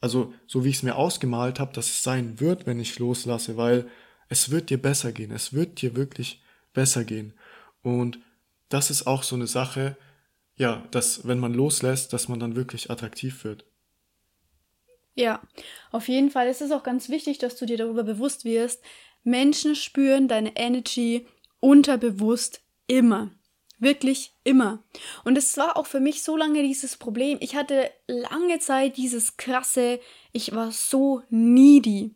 also 0.00 0.34
so 0.46 0.64
wie 0.64 0.68
ich 0.68 0.76
es 0.76 0.82
mir 0.82 0.96
ausgemalt 0.96 1.60
habe, 1.60 1.72
dass 1.72 1.86
es 1.86 2.02
sein 2.02 2.40
wird, 2.40 2.66
wenn 2.66 2.80
ich 2.80 2.98
loslasse, 2.98 3.56
weil 3.56 3.88
es 4.28 4.50
wird 4.50 4.68
dir 4.68 4.80
besser 4.80 5.12
gehen, 5.12 5.30
es 5.30 5.52
wird 5.52 5.80
dir 5.80 5.94
wirklich 5.94 6.42
besser 6.74 7.04
gehen. 7.04 7.34
Und 7.82 8.18
das 8.68 8.90
ist 8.90 9.06
auch 9.06 9.22
so 9.22 9.36
eine 9.36 9.46
Sache, 9.46 9.96
ja, 10.56 10.86
dass 10.90 11.26
wenn 11.26 11.38
man 11.38 11.54
loslässt, 11.54 12.12
dass 12.12 12.28
man 12.28 12.40
dann 12.40 12.56
wirklich 12.56 12.90
attraktiv 12.90 13.44
wird. 13.44 13.64
Ja, 15.14 15.42
auf 15.90 16.08
jeden 16.08 16.30
Fall 16.30 16.48
ist 16.48 16.62
es 16.62 16.72
auch 16.72 16.82
ganz 16.82 17.08
wichtig, 17.08 17.38
dass 17.38 17.56
du 17.56 17.66
dir 17.66 17.76
darüber 17.76 18.02
bewusst 18.02 18.44
wirst. 18.44 18.82
Menschen 19.24 19.74
spüren 19.74 20.26
deine 20.28 20.56
Energy 20.56 21.26
unterbewusst 21.60 22.62
immer. 22.86 23.30
Wirklich 23.78 24.32
immer. 24.44 24.82
Und 25.24 25.36
es 25.36 25.56
war 25.56 25.76
auch 25.76 25.86
für 25.86 26.00
mich 26.00 26.22
so 26.22 26.36
lange 26.36 26.62
dieses 26.62 26.96
Problem. 26.96 27.38
Ich 27.40 27.56
hatte 27.56 27.90
lange 28.06 28.58
Zeit 28.60 28.96
dieses 28.96 29.36
krasse, 29.36 30.00
ich 30.32 30.54
war 30.54 30.70
so 30.70 31.22
needy. 31.30 32.14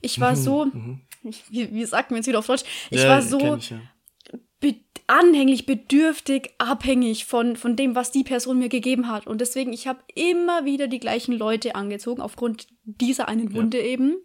Ich 0.00 0.18
war 0.20 0.32
mhm, 0.32 0.36
so, 0.36 0.64
mhm. 0.64 1.00
ich, 1.22 1.44
wie, 1.50 1.72
wie 1.72 1.84
sagt 1.84 2.10
man 2.10 2.18
jetzt 2.18 2.26
wieder 2.26 2.38
auf 2.38 2.46
Deutsch? 2.46 2.64
Ich 2.90 3.02
ja, 3.02 3.08
war 3.08 3.22
so 3.22 3.56
ich, 3.56 3.70
ja 3.70 3.80
anhänglich, 5.06 5.66
bedürftig, 5.66 6.54
abhängig 6.58 7.26
von, 7.26 7.56
von 7.56 7.76
dem, 7.76 7.94
was 7.94 8.10
die 8.10 8.24
Person 8.24 8.58
mir 8.58 8.68
gegeben 8.68 9.08
hat. 9.08 9.26
Und 9.26 9.40
deswegen, 9.40 9.72
ich 9.72 9.86
habe 9.86 10.00
immer 10.14 10.64
wieder 10.64 10.88
die 10.88 10.98
gleichen 10.98 11.32
Leute 11.32 11.74
angezogen, 11.74 12.20
aufgrund 12.20 12.66
dieser 12.84 13.28
einen 13.28 13.54
Wunde 13.54 13.78
ja. 13.78 13.84
eben. 13.84 14.16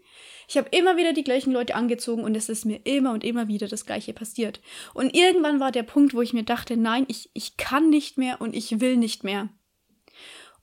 Ich 0.47 0.58
habe 0.58 0.69
immer 0.71 0.97
wieder 0.97 1.13
die 1.13 1.23
gleichen 1.23 1.54
Leute 1.54 1.75
angezogen 1.75 2.23
und 2.23 2.36
es 2.36 2.49
ist 2.49 2.65
mir 2.65 2.82
immer 2.84 3.12
und 3.13 3.23
immer 3.23 3.47
wieder 3.47 3.67
das 3.67 3.86
gleiche 3.86 4.13
passiert. 4.13 4.60
Und 4.93 5.15
irgendwann 5.15 5.60
war 5.60 5.71
der 5.71 5.84
Punkt, 5.84 6.13
wo 6.13 6.21
ich 6.21 6.34
mir 6.34 6.43
dachte, 6.43 6.75
nein, 6.75 7.06
ich, 7.08 7.30
ich 7.34 7.58
kann 7.58 7.89
nicht 7.89 8.17
mehr 8.17 8.41
und 8.41 8.56
ich 8.56 8.82
will 8.82 8.97
nicht 8.97 9.23
mehr. 9.23 9.49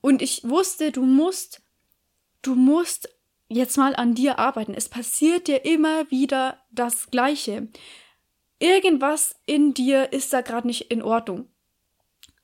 Und 0.00 0.20
ich 0.20 0.42
wusste, 0.44 0.92
du 0.92 1.02
musst, 1.04 1.62
du 2.42 2.54
musst 2.54 3.08
jetzt 3.48 3.78
mal 3.78 3.96
an 3.96 4.14
dir 4.14 4.38
arbeiten. 4.38 4.74
Es 4.74 4.88
passiert 4.88 5.48
dir 5.48 5.64
immer 5.64 6.10
wieder 6.10 6.58
das 6.70 7.10
Gleiche. 7.10 7.68
Irgendwas 8.58 9.36
in 9.46 9.74
dir 9.74 10.12
ist 10.12 10.32
da 10.32 10.40
gerade 10.40 10.66
nicht 10.66 10.90
in 10.90 11.02
Ordnung. 11.02 11.48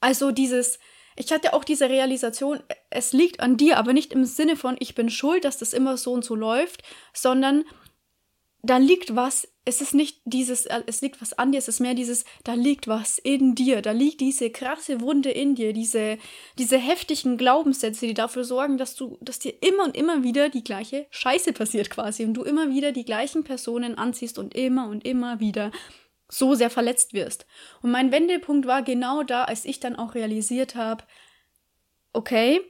Also 0.01 0.31
dieses, 0.31 0.79
ich 1.17 1.33
hatte 1.33 1.55
auch 1.55 1.65
diese 1.65 1.89
Realisation, 1.89 2.61
es 2.91 3.13
liegt 3.13 3.41
an 3.41 3.57
dir, 3.57 3.79
aber 3.79 3.93
nicht 3.93 4.13
im 4.13 4.25
Sinne 4.25 4.57
von, 4.57 4.77
ich 4.79 4.95
bin 4.95 5.11
schuld, 5.11 5.45
dass 5.45 5.59
das 5.59 5.73
immer 5.73 5.97
so 5.97 6.13
und 6.13 6.25
so 6.25 6.35
läuft, 6.35 6.83
sondern 7.13 7.65
da 8.65 8.79
liegt 8.79 9.15
was, 9.15 9.47
es 9.67 9.81
ist 9.81 9.95
nicht 9.95 10.21
dieses, 10.25 10.67
es 10.87 11.01
liegt 11.03 11.21
was 11.21 11.35
an 11.35 11.53
dir, 11.53 11.59
es 11.59 11.69
ist 11.69 11.81
mehr 11.81 11.95
dieses, 11.95 12.25
da 12.45 12.55
liegt 12.55 12.89
was 12.89 13.19
in 13.19 13.55
dir, 13.55 13.83
da 13.83 13.93
liegt 13.93 14.21
diese 14.21 14.51
krasse 14.51 15.01
Wunde 15.01 15.31
in 15.31 15.55
dir, 15.55 15.73
diese, 15.73 16.19
diese 16.59 16.79
heftigen 16.79 17.37
Glaubenssätze, 17.37 18.07
die 18.07 18.15
dafür 18.15 18.45
sorgen, 18.45 18.79
dass 18.79 18.95
du, 18.95 19.19
dass 19.21 19.39
dir 19.39 19.55
immer 19.63 19.85
und 19.85 19.97
immer 19.97 20.23
wieder 20.23 20.49
die 20.49 20.65
gleiche 20.65 21.07
Scheiße 21.11 21.53
passiert 21.53 21.91
quasi 21.91 22.25
und 22.25 22.35
du 22.35 22.43
immer 22.43 22.71
wieder 22.71 22.93
die 22.93 23.05
gleichen 23.05 23.45
Personen 23.45 23.97
anziehst 23.97 24.39
und 24.39 24.55
immer 24.55 24.89
und 24.89 25.07
immer 25.07 25.41
wieder 25.41 25.71
so 26.39 26.55
sehr 26.55 26.71
verletzt 26.71 27.13
wirst. 27.13 27.47
Und 27.83 27.91
mein 27.91 28.13
Wendepunkt 28.13 28.67
war 28.67 28.83
genau 28.83 29.23
da, 29.23 29.45
als 29.45 29.65
ich 29.65 29.81
dann 29.81 29.97
auch 29.97 30.15
realisiert 30.15 30.75
habe, 30.75 31.05
okay, 32.13 32.61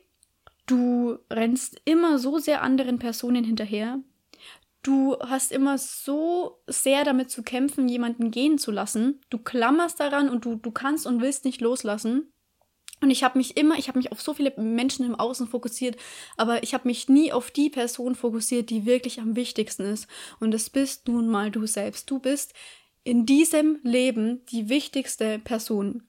du 0.67 1.19
rennst 1.31 1.81
immer 1.85 2.19
so 2.19 2.39
sehr 2.39 2.63
anderen 2.63 2.99
Personen 2.99 3.45
hinterher. 3.45 3.99
Du 4.83 5.17
hast 5.19 5.51
immer 5.51 5.79
so 5.79 6.61
sehr 6.67 7.05
damit 7.05 7.31
zu 7.31 7.43
kämpfen, 7.43 7.89
jemanden 7.89 8.31
gehen 8.31 8.59
zu 8.59 8.71
lassen. 8.71 9.21
Du 9.31 9.39
klammerst 9.39 9.99
daran 9.99 10.29
und 10.29 10.45
du, 10.45 10.57
du 10.57 10.71
kannst 10.71 11.07
und 11.07 11.23
willst 11.23 11.47
nicht 11.47 11.63
loslassen. 11.63 12.31
Und 13.01 13.11
ich 13.11 13.25
habe 13.25 13.39
mich 13.39 13.57
immer, 13.57 13.77
ich 13.79 13.89
habe 13.89 13.99
mich 13.99 14.13
auf 14.13 14.21
so 14.21 14.35
viele 14.35 14.53
Menschen 14.57 15.05
im 15.05 15.15
Außen 15.15 15.47
fokussiert, 15.47 15.97
aber 16.37 16.63
ich 16.63 16.75
habe 16.75 16.89
mich 16.89 17.09
nie 17.09 17.33
auf 17.33 17.51
die 17.51 17.71
Person 17.71 18.15
fokussiert, 18.15 18.71
die 18.71 18.87
wirklich 18.87 19.21
am 19.21 19.37
wichtigsten 19.37 19.85
ist. 19.85 20.07
Und 20.41 20.53
das 20.53 20.71
bist 20.71 21.09
nun 21.09 21.29
mal 21.29 21.51
du 21.51 21.67
selbst. 21.67 22.11
Du 22.11 22.19
bist 22.19 22.55
in 23.05 23.27
diesem 23.27 23.79
Leben 23.83 24.45
die 24.47 24.69
wichtigste 24.69 25.39
Person. 25.39 26.03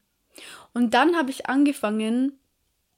Und 0.73 0.93
dann 0.93 1.15
habe 1.15 1.29
ich 1.29 1.47
angefangen 1.47 2.39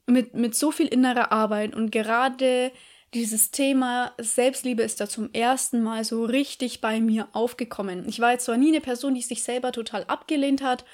mit, 0.06 0.34
mit 0.34 0.56
so 0.56 0.72
viel 0.72 0.88
innerer 0.88 1.32
Arbeit 1.32 1.76
und 1.76 1.92
gerade 1.92 2.72
dieses 3.14 3.52
Thema 3.52 4.14
Selbstliebe 4.18 4.84
ist 4.84 5.00
da 5.00 5.08
zum 5.08 5.32
ersten 5.34 5.82
Mal 5.82 6.04
so 6.04 6.26
richtig 6.26 6.82
bei 6.82 7.00
mir 7.00 7.28
aufgekommen. 7.34 8.08
Ich 8.08 8.20
war 8.20 8.32
jetzt 8.32 8.46
zwar 8.46 8.58
nie 8.58 8.70
eine 8.70 8.82
Person, 8.82 9.16
die 9.16 9.22
sich 9.22 9.44
selber 9.44 9.72
total 9.72 10.04
abgelehnt 10.06 10.62
hat, 10.62 10.86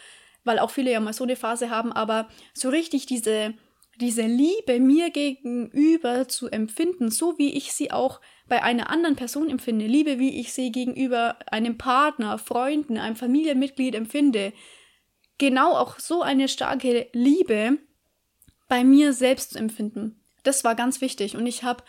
weil 0.44 0.60
auch 0.60 0.70
viele 0.70 0.92
ja 0.92 1.00
mal 1.00 1.14
so 1.14 1.24
eine 1.24 1.36
Phase 1.36 1.70
haben, 1.70 1.92
aber 1.92 2.28
so 2.54 2.70
richtig 2.70 3.08
diese, 3.08 3.54
diese 4.00 4.24
Liebe 4.24 4.80
mir 4.80 5.10
gegenüber 5.10 6.28
zu 6.28 6.50
empfinden, 6.50 7.10
so 7.10 7.38
wie 7.38 7.56
ich 7.56 7.74
sie 7.74 7.92
auch 7.92 8.22
bei 8.48 8.62
einer 8.62 8.90
anderen 8.90 9.16
Person 9.16 9.50
empfinde, 9.50 9.86
Liebe, 9.86 10.20
wie 10.20 10.40
ich 10.40 10.54
sie 10.54 10.72
gegenüber 10.72 11.38
einem 11.48 11.78
Partner, 11.78 12.38
Freunden, 12.38 12.98
einem 12.98 13.16
Familienmitglied 13.16 13.96
empfinde, 13.96 14.54
genau 15.38 15.74
auch 15.76 16.00
so 16.00 16.22
eine 16.22 16.48
starke 16.48 17.08
Liebe 17.14 17.78
bei 18.68 18.84
mir 18.84 19.14
selbst 19.14 19.52
zu 19.52 19.60
empfinden. 19.60 20.20
Das 20.44 20.64
war 20.64 20.76
ganz 20.76 21.02
wichtig 21.02 21.36
und 21.36 21.48
ich 21.48 21.64
habe 21.64 21.84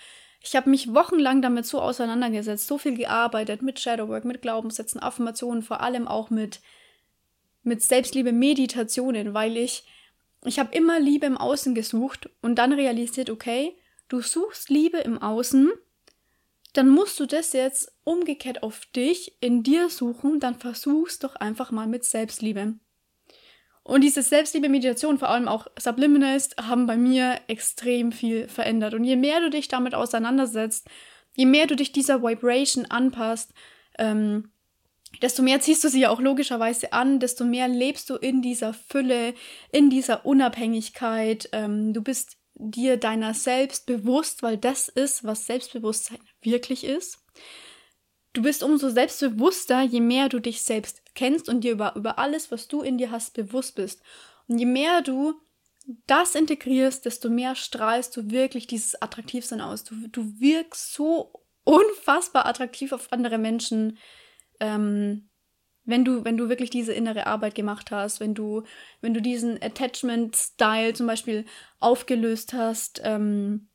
ich 0.47 0.55
habe 0.55 0.69
mich 0.69 0.93
wochenlang 0.93 1.41
damit 1.41 1.65
so 1.65 1.81
auseinandergesetzt, 1.81 2.67
so 2.67 2.77
viel 2.77 2.99
gearbeitet 2.99 3.63
mit 3.63 3.81
Shadowwork, 3.81 4.27
mit 4.27 4.43
Glaubenssätzen, 4.43 5.03
Affirmationen, 5.03 5.63
vor 5.63 5.81
allem 5.81 6.07
auch 6.07 6.31
mit 6.31 6.61
mit 7.63 7.83
Selbstliebe, 7.83 8.33
Meditationen, 8.33 9.33
weil 9.35 9.57
ich 9.57 9.85
ich 10.45 10.59
habe 10.59 10.75
immer 10.77 11.01
Liebe 11.01 11.25
im 11.27 11.39
Außen 11.39 11.75
gesucht 11.75 12.29
und 12.43 12.57
dann 12.57 12.73
realisiert, 12.75 13.31
okay, 13.31 13.75
du 14.09 14.21
suchst 14.21 14.69
Liebe 14.69 14.99
im 14.99 15.21
Außen 15.21 15.73
dann 16.75 16.89
musst 16.89 17.19
du 17.21 17.27
das 17.27 17.53
jetzt 17.53 17.93
umgekehrt 18.05 18.63
auf 18.63 18.85
dich 18.87 19.37
in 19.41 19.63
dir 19.63 19.89
suchen, 19.89 20.41
dann 20.41 20.57
versuch's 20.57 21.19
doch 21.19 21.37
einfach 21.37 21.71
mal 21.71 21.87
mit 21.87 22.05
Selbstliebe. 22.05 22.75
Und 23.85 24.01
diese 24.01 24.23
Selbstliebe-Meditation, 24.23 25.19
vor 25.19 25.29
allem 25.29 25.47
auch 25.47 25.67
Subliminals, 25.79 26.51
haben 26.61 26.87
bei 26.87 26.97
mir 26.97 27.41
extrem 27.49 28.13
viel 28.13 28.49
verändert. 28.49 28.95
Und 28.95 29.05
je 29.05 29.17
mehr 29.17 29.41
du 29.41 29.51
dich 29.51 29.69
damit 29.69 29.95
auseinandersetzt, 29.95 30.89
je 31.37 31.47
mehr 31.47 31.67
du 31.67 31.77
dich 31.77 31.93
dieser 31.93 32.23
Vibration 32.23 32.87
anpasst, 32.87 33.53
ähm, 33.99 34.51
desto 35.23 35.43
mehr 35.43 35.61
ziehst 35.61 35.85
du 35.85 35.89
sie 35.89 36.01
ja 36.01 36.11
auch 36.11 36.21
logischerweise 36.21 36.93
an, 36.93 37.21
desto 37.21 37.45
mehr 37.45 37.69
lebst 37.69 38.11
du 38.11 38.17
in 38.17 38.43
dieser 38.43 38.73
Fülle, 38.75 39.35
in 39.71 39.91
dieser 39.91 40.27
Unabhängigkeit. 40.27 41.51
Ähm, 41.53 41.93
du 41.93 42.03
bist 42.03 42.39
dir 42.55 42.97
deiner 42.97 43.35
selbst 43.35 43.87
bewusst, 43.87 44.43
weil 44.43 44.57
das 44.57 44.89
ist, 44.89 45.25
was 45.25 45.47
Selbstbewusstsein 45.47 46.19
wirklich 46.45 46.85
ist. 46.85 47.19
Du 48.33 48.43
bist 48.43 48.63
umso 48.63 48.91
selbstbewusster, 48.91 49.83
je 49.83 50.01
mehr 50.01 50.29
du 50.29 50.41
dich 50.41 50.63
selbst 50.63 51.03
kennst 51.15 51.49
und 51.49 51.63
dir 51.63 51.73
über, 51.73 51.95
über 51.95 52.19
alles, 52.19 52.51
was 52.51 52.67
du 52.69 52.83
in 52.83 52.99
dir 52.99 53.11
hast, 53.11 53.35
bewusst 53.35 53.77
bist. 53.77 54.03
Und 54.49 54.59
je 54.59 54.67
mehr 54.67 55.03
du 55.03 55.35
das 56.07 56.35
integrierst, 56.35 57.05
desto 57.05 57.29
mehr 57.29 57.55
strahlst 57.55 58.17
du 58.17 58.31
wirklich 58.31 58.67
dieses 58.67 59.01
Attraktivsein 59.01 59.61
aus. 59.61 59.85
Du, 59.85 60.09
du 60.09 60.41
wirkst 60.41 60.95
so 60.95 61.33
unfassbar 61.65 62.47
attraktiv 62.47 62.93
auf 62.93 63.13
andere 63.13 63.39
Menschen. 63.39 63.99
Ähm, 64.61 65.29
wenn 65.85 66.05
du, 66.05 66.25
wenn 66.25 66.37
du 66.37 66.49
wirklich 66.49 66.71
diese 66.71 66.95
innere 66.95 67.27
Arbeit 67.27 67.55
gemacht 67.55 67.91
hast, 67.91 68.19
wenn 68.21 68.35
du, 68.35 68.63
wenn 69.01 69.13
du 69.13 69.21
diesen 69.21 69.63
Attachment-Style 69.63 70.95
zum 70.95 71.07
Beispiel 71.07 71.45
aufgelöst 71.79 72.55
hast, 72.55 73.03
ähm, 73.05 73.69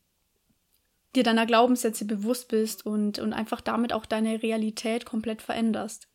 dir 1.15 1.23
deiner 1.23 1.45
Glaubenssätze 1.45 2.05
bewusst 2.05 2.49
bist 2.49 2.85
und, 2.85 3.19
und 3.19 3.33
einfach 3.33 3.61
damit 3.61 3.93
auch 3.93 4.05
deine 4.05 4.43
Realität 4.43 5.05
komplett 5.05 5.41
veränderst. 5.41 6.07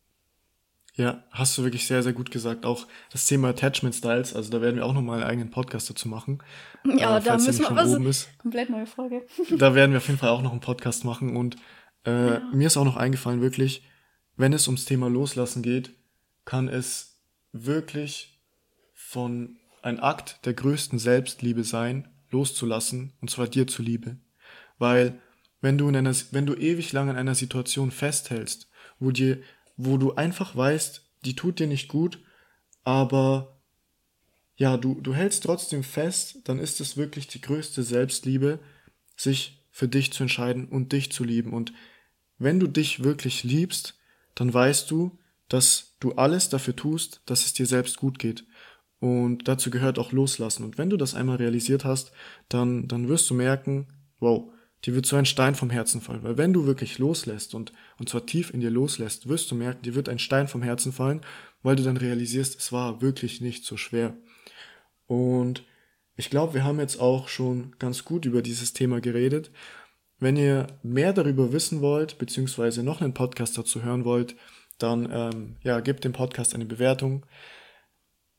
Ja, 0.95 1.25
hast 1.31 1.57
du 1.57 1.63
wirklich 1.63 1.85
sehr, 1.87 2.03
sehr 2.03 2.13
gut 2.13 2.31
gesagt. 2.31 2.65
Auch 2.65 2.87
das 3.11 3.25
Thema 3.25 3.49
Attachment 3.49 3.93
Styles, 3.95 4.33
also 4.33 4.49
da 4.49 4.61
werden 4.61 4.77
wir 4.77 4.85
auch 4.85 4.93
nochmal 4.93 5.17
einen 5.17 5.29
eigenen 5.29 5.51
Podcast 5.51 5.89
dazu 5.89 6.07
machen. 6.07 6.41
Ja, 6.85 7.17
äh, 7.17 7.21
da 7.21 7.37
müssen 7.37 7.59
wir 7.59 7.75
was. 7.75 7.93
Ist. 7.93 8.37
Komplett 8.37 8.69
neue 8.69 8.85
Folge. 8.85 9.25
da 9.57 9.75
werden 9.75 9.91
wir 9.91 9.97
auf 9.97 10.07
jeden 10.07 10.19
Fall 10.19 10.29
auch 10.29 10.41
noch 10.41 10.51
einen 10.51 10.61
Podcast 10.61 11.03
machen. 11.03 11.35
Und 11.35 11.57
äh, 12.05 12.35
ja. 12.35 12.39
mir 12.53 12.67
ist 12.67 12.77
auch 12.77 12.85
noch 12.85 12.95
eingefallen, 12.95 13.41
wirklich, 13.41 13.83
wenn 14.37 14.53
es 14.53 14.67
ums 14.67 14.85
Thema 14.85 15.09
Loslassen 15.09 15.61
geht, 15.61 15.91
kann 16.45 16.69
es 16.69 17.19
wirklich 17.51 18.39
von 18.93 19.57
ein 19.81 19.99
Akt 19.99 20.45
der 20.45 20.53
größten 20.53 20.97
Selbstliebe 20.97 21.65
sein, 21.65 22.07
loszulassen, 22.31 23.13
und 23.21 23.29
zwar 23.29 23.47
dir 23.47 23.67
zuliebe. 23.67 24.17
Weil 24.77 25.19
wenn 25.61 25.77
du 25.77 25.87
in 25.89 25.95
einer, 25.95 26.13
wenn 26.31 26.45
du 26.45 26.55
ewig 26.55 26.91
lang 26.93 27.09
in 27.09 27.15
einer 27.15 27.35
Situation 27.35 27.91
festhältst, 27.91 28.69
wo 28.99 29.11
dir, 29.11 29.41
wo 29.77 29.97
du 29.97 30.15
einfach 30.15 30.55
weißt, 30.55 31.01
die 31.25 31.35
tut 31.35 31.59
dir 31.59 31.67
nicht 31.67 31.87
gut, 31.87 32.19
aber 32.83 33.59
ja, 34.57 34.77
du, 34.77 35.01
du 35.01 35.13
hältst 35.13 35.43
trotzdem 35.43 35.83
fest, 35.83 36.39
dann 36.45 36.59
ist 36.59 36.79
es 36.79 36.97
wirklich 36.97 37.27
die 37.27 37.41
größte 37.41 37.83
Selbstliebe, 37.83 38.59
sich 39.17 39.65
für 39.71 39.87
dich 39.87 40.13
zu 40.13 40.23
entscheiden 40.23 40.69
und 40.69 40.93
dich 40.93 41.11
zu 41.11 41.23
lieben. 41.23 41.51
Und 41.51 41.73
wenn 42.37 42.59
du 42.59 42.67
dich 42.67 43.03
wirklich 43.03 43.43
liebst, 43.43 43.97
dann 44.33 44.53
weißt 44.53 44.89
du, 44.91 45.17
dass 45.49 45.95
du 45.99 46.13
alles 46.13 46.49
dafür 46.49 46.75
tust, 46.75 47.21
dass 47.25 47.45
es 47.45 47.53
dir 47.53 47.65
selbst 47.65 47.97
gut 47.97 48.19
geht. 48.19 48.45
Und 48.99 49.47
dazu 49.47 49.69
gehört 49.69 49.99
auch 49.99 50.11
loslassen. 50.11 50.63
Und 50.63 50.77
wenn 50.77 50.89
du 50.89 50.97
das 50.97 51.13
einmal 51.13 51.37
realisiert 51.37 51.83
hast, 51.83 52.11
dann, 52.49 52.87
dann 52.87 53.09
wirst 53.09 53.29
du 53.29 53.33
merken, 53.33 53.87
wow, 54.19 54.51
dir 54.85 54.93
wird 54.93 55.05
so 55.05 55.15
ein 55.15 55.25
Stein 55.25 55.55
vom 55.55 55.69
Herzen 55.69 56.01
fallen. 56.01 56.23
Weil 56.23 56.37
wenn 56.37 56.53
du 56.53 56.65
wirklich 56.65 56.99
loslässt 56.99 57.55
und, 57.55 57.73
und 57.97 58.09
zwar 58.09 58.25
tief 58.25 58.53
in 58.53 58.59
dir 58.59 58.69
loslässt, 58.69 59.27
wirst 59.27 59.49
du 59.49 59.55
merken, 59.55 59.81
dir 59.81 59.95
wird 59.95 60.09
ein 60.09 60.19
Stein 60.19 60.47
vom 60.47 60.61
Herzen 60.61 60.91
fallen, 60.93 61.21
weil 61.63 61.75
du 61.75 61.83
dann 61.83 61.97
realisierst, 61.97 62.59
es 62.59 62.71
war 62.71 63.01
wirklich 63.01 63.41
nicht 63.41 63.65
so 63.65 63.77
schwer. 63.77 64.15
Und 65.07 65.63
ich 66.15 66.29
glaube, 66.29 66.53
wir 66.53 66.63
haben 66.63 66.79
jetzt 66.79 66.99
auch 66.99 67.27
schon 67.27 67.75
ganz 67.79 68.05
gut 68.05 68.25
über 68.25 68.41
dieses 68.41 68.73
Thema 68.73 69.01
geredet. 69.01 69.51
Wenn 70.19 70.37
ihr 70.37 70.67
mehr 70.81 71.13
darüber 71.13 71.51
wissen 71.51 71.81
wollt, 71.81 72.17
beziehungsweise 72.17 72.83
noch 72.83 73.01
einen 73.01 73.13
Podcast 73.13 73.57
dazu 73.57 73.83
hören 73.83 74.05
wollt, 74.05 74.35
dann 74.77 75.09
ähm, 75.11 75.57
ja, 75.61 75.79
gebt 75.79 76.03
dem 76.03 76.13
Podcast 76.13 76.55
eine 76.55 76.65
Bewertung. 76.65 77.25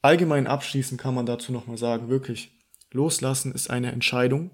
Allgemein 0.00 0.46
abschließend 0.46 1.00
kann 1.00 1.14
man 1.14 1.26
dazu 1.26 1.52
nochmal 1.52 1.76
sagen, 1.76 2.08
wirklich, 2.08 2.52
loslassen 2.92 3.52
ist 3.52 3.68
eine 3.68 3.92
Entscheidung. 3.92 4.50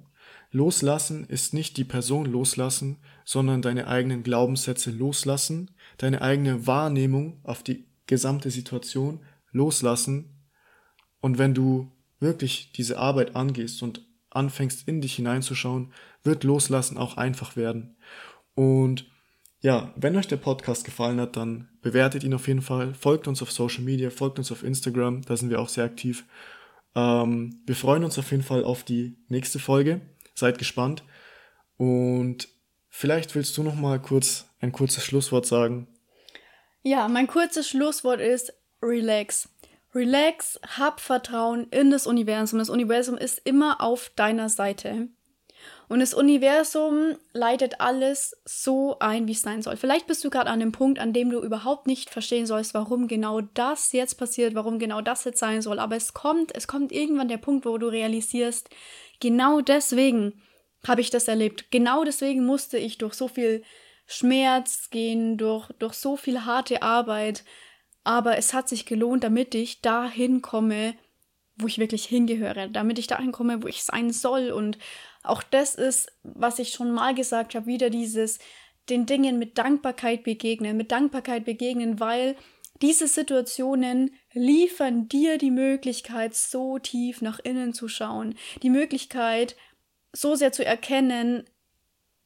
Loslassen 0.53 1.25
ist 1.25 1.55
nicht 1.55 1.79
die 1.79 1.85
Person 1.85 2.27
loslassen, 2.27 2.99
sondern 3.25 3.63
deine 3.63 3.89
eigenen 3.89 4.23
Glaubenssätze 4.23 4.91
loslassen, 4.91 5.71
deine 5.97 6.21
eigene 6.21 6.67
Wahrnehmung 6.67 7.41
auf 7.43 7.63
die 7.63 7.87
gesamte 8.07 8.51
Situation 8.51 9.21
loslassen. 9.51 10.45
Und 11.21 11.39
wenn 11.39 11.55
du 11.55 11.91
wirklich 12.21 12.71
diese 12.73 12.99
Arbeit 12.99 13.35
angehst 13.35 13.83
und 13.83 14.07
anfängst 14.29 14.87
in 14.87 15.01
dich 15.01 15.15
hineinzuschauen, 15.15 15.93
wird 16.23 16.45
Loslassen 16.45 16.99
auch 16.99 17.17
einfach 17.17 17.57
werden. 17.57 17.97
Und 18.55 19.07
ja, 19.63 19.93
wenn 19.97 20.17
euch 20.17 20.29
der 20.29 20.37
Podcast 20.37 20.85
gefallen 20.85 21.21
hat, 21.21 21.37
dann 21.37 21.69
bewertet 21.81 22.25
ihn 22.25 22.35
auf 22.35 22.49
jeden 22.49 22.63
Fall, 22.63 22.95
folgt 22.95 23.27
uns 23.27 23.41
auf 23.43 23.53
Social 23.53 23.85
Media, 23.85 24.11
folgt 24.11 24.39
uns 24.39 24.53
auf 24.53 24.65
Instagram, 24.65 25.23
da 25.23 25.37
sind 25.37 25.51
wir 25.51 25.61
auch 25.61 25.69
sehr 25.69 25.85
aktiv. 25.85 26.25
Ähm, 26.95 27.61
wir 27.65 27.77
freuen 27.77 28.05
uns 28.05 28.19
auf 28.19 28.31
jeden 28.31 28.43
Fall 28.43 28.65
auf 28.65 28.83
die 28.83 29.17
nächste 29.29 29.59
Folge. 29.59 30.01
Seid 30.43 30.59
gespannt. 30.59 31.05
Und 31.77 32.49
vielleicht 32.89 33.37
willst 33.37 33.57
du 33.57 33.63
noch 33.63 33.77
mal 33.77 34.03
kurz 34.03 34.49
ein 34.61 34.73
kurzes 34.73 35.05
Schlusswort 35.05 35.47
sagen. 35.47 35.87
Ja, 36.83 37.07
mein 37.07 37.29
kurzes 37.29 37.69
Schlusswort 37.69 38.21
ist 38.21 38.53
relax. 38.83 39.49
Relax, 39.95 40.59
hab 40.77 40.99
Vertrauen 40.99 41.69
in 41.71 41.93
das 41.93 42.09
Universum. 42.09 42.59
Das 42.59 42.71
Universum 42.71 43.17
ist 43.17 43.41
immer 43.45 43.81
auf 43.81 44.11
deiner 44.17 44.49
Seite. 44.49 45.11
Und 45.89 46.01
das 46.01 46.13
Universum 46.13 47.17
leitet 47.33 47.81
alles 47.81 48.37
so 48.45 48.99
ein, 48.99 49.29
wie 49.29 49.33
es 49.33 49.43
sein 49.43 49.63
soll. 49.63 49.77
Vielleicht 49.77 50.09
bist 50.09 50.25
du 50.25 50.31
gerade 50.31 50.51
an 50.51 50.59
dem 50.59 50.73
Punkt, 50.73 50.99
an 50.99 51.13
dem 51.13 51.31
du 51.31 51.41
überhaupt 51.41 51.87
nicht 51.87 52.11
verstehen 52.11 52.47
sollst, 52.47 52.75
warum 52.75 53.07
genau 53.07 53.43
das 53.43 53.93
jetzt 53.93 54.15
passiert, 54.15 54.57
warum 54.57 54.81
genau 54.81 55.03
das 55.03 55.23
jetzt 55.25 55.39
sein 55.39 55.63
soll. 55.63 55.79
Aber 55.79 55.95
es 55.95 56.15
kommt, 56.15 56.53
es 56.57 56.67
kommt 56.67 56.91
irgendwann 56.91 57.29
der 57.29 57.37
Punkt, 57.37 57.65
wo 57.65 57.79
du 57.79 57.87
realisierst, 57.87 58.71
genau 59.23 59.61
deswegen 59.61 60.43
habe 60.87 61.01
ich 61.01 61.09
das 61.09 61.29
erlebt. 61.29 61.71
Genau 61.71 62.05
deswegen 62.05 62.45
musste 62.45 62.77
ich 62.77 62.99
durch 62.99 63.15
so 63.15 63.29
viel 63.29 63.63
Schmerz 64.07 64.91
gehen, 64.91 65.39
durch, 65.39 65.71
durch 65.79 65.95
so 65.95 66.17
viel 66.17 66.45
harte 66.45 66.83
Arbeit. 66.83 67.45
Aber 68.05 68.37
es 68.37 68.53
hat 68.53 68.69
sich 68.69 68.85
gelohnt, 68.85 69.23
damit 69.23 69.55
ich 69.55 69.81
dahin 69.81 70.43
komme, 70.43 70.95
wo 71.57 71.69
ich 71.69 71.79
wirklich 71.79 72.05
hingehöre, 72.05 72.69
damit 72.69 72.99
ich 72.99 73.07
dahin 73.07 73.31
komme, 73.31 73.63
wo 73.63 73.69
ich 73.69 73.85
sein 73.85 74.11
soll. 74.11 74.51
Und 74.51 74.77
auch 75.23 75.45
das 75.45 75.77
ist, 75.77 76.11
was 76.25 76.59
ich 76.59 76.71
schon 76.71 76.91
mal 76.91 77.15
gesagt 77.15 77.55
habe, 77.55 77.67
wieder 77.67 77.89
dieses 77.89 78.41
den 78.89 79.07
Dingen 79.07 79.39
mit 79.39 79.57
Dankbarkeit 79.57 80.25
begegnen, 80.25 80.77
mit 80.77 80.91
Dankbarkeit 80.91 81.45
begegnen, 81.45 82.01
weil 82.01 82.35
diese 82.83 83.09
Situationen 83.09 84.11
liefern 84.33 85.09
dir 85.09 85.39
die 85.39 85.51
Möglichkeit, 85.51 86.35
so 86.35 86.79
tief 86.79 87.23
nach 87.23 87.39
innen 87.39 87.73
zu 87.73 87.89
schauen, 87.89 88.35
die 88.63 88.71
Möglichkeit, 88.71 89.57
so 90.13 90.35
sehr 90.35 90.53
zu 90.53 90.65
erkennen, 90.65 91.45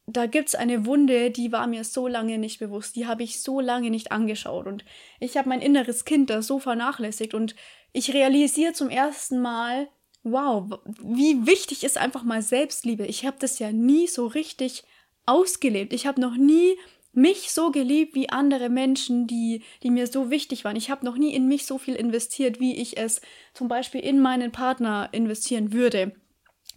da 0.07 0.25
gibt's 0.25 0.55
eine 0.55 0.85
Wunde, 0.85 1.31
die 1.31 1.51
war 1.51 1.67
mir 1.67 1.83
so 1.83 2.07
lange 2.07 2.37
nicht 2.37 2.59
bewusst, 2.59 2.95
die 2.95 3.07
habe 3.07 3.23
ich 3.23 3.41
so 3.41 3.59
lange 3.59 3.89
nicht 3.89 4.11
angeschaut 4.11 4.65
und 4.65 4.85
ich 5.19 5.35
habe 5.37 5.49
mein 5.49 5.61
inneres 5.61 6.05
Kind 6.05 6.29
da 6.29 6.41
so 6.41 6.59
vernachlässigt 6.59 7.33
und 7.33 7.55
ich 7.91 8.13
realisiere 8.13 8.73
zum 8.73 8.89
ersten 8.89 9.41
Mal, 9.41 9.89
wow, 10.23 10.79
wie 11.01 11.45
wichtig 11.45 11.83
ist 11.83 11.97
einfach 11.97 12.23
mal 12.23 12.41
Selbstliebe. 12.41 13.05
Ich 13.05 13.25
habe 13.25 13.37
das 13.39 13.59
ja 13.59 13.71
nie 13.71 14.07
so 14.07 14.27
richtig 14.27 14.83
ausgelebt. 15.25 15.93
Ich 15.93 16.07
habe 16.07 16.21
noch 16.21 16.35
nie 16.35 16.77
mich 17.17 17.51
so 17.51 17.71
geliebt 17.71 18.13
wie 18.13 18.29
andere 18.29 18.69
Menschen, 18.69 19.25
die, 19.25 19.63
die 19.81 19.89
mir 19.89 20.05
so 20.05 20.29
wichtig 20.29 20.63
waren. 20.63 20.75
Ich 20.75 20.91
habe 20.91 21.03
noch 21.03 21.17
nie 21.17 21.33
in 21.33 21.47
mich 21.47 21.65
so 21.65 21.79
viel 21.79 21.95
investiert, 21.95 22.59
wie 22.59 22.75
ich 22.75 22.97
es 22.97 23.21
zum 23.55 23.67
Beispiel 23.67 24.01
in 24.01 24.19
meinen 24.19 24.51
Partner 24.51 25.09
investieren 25.13 25.73
würde. 25.73 26.15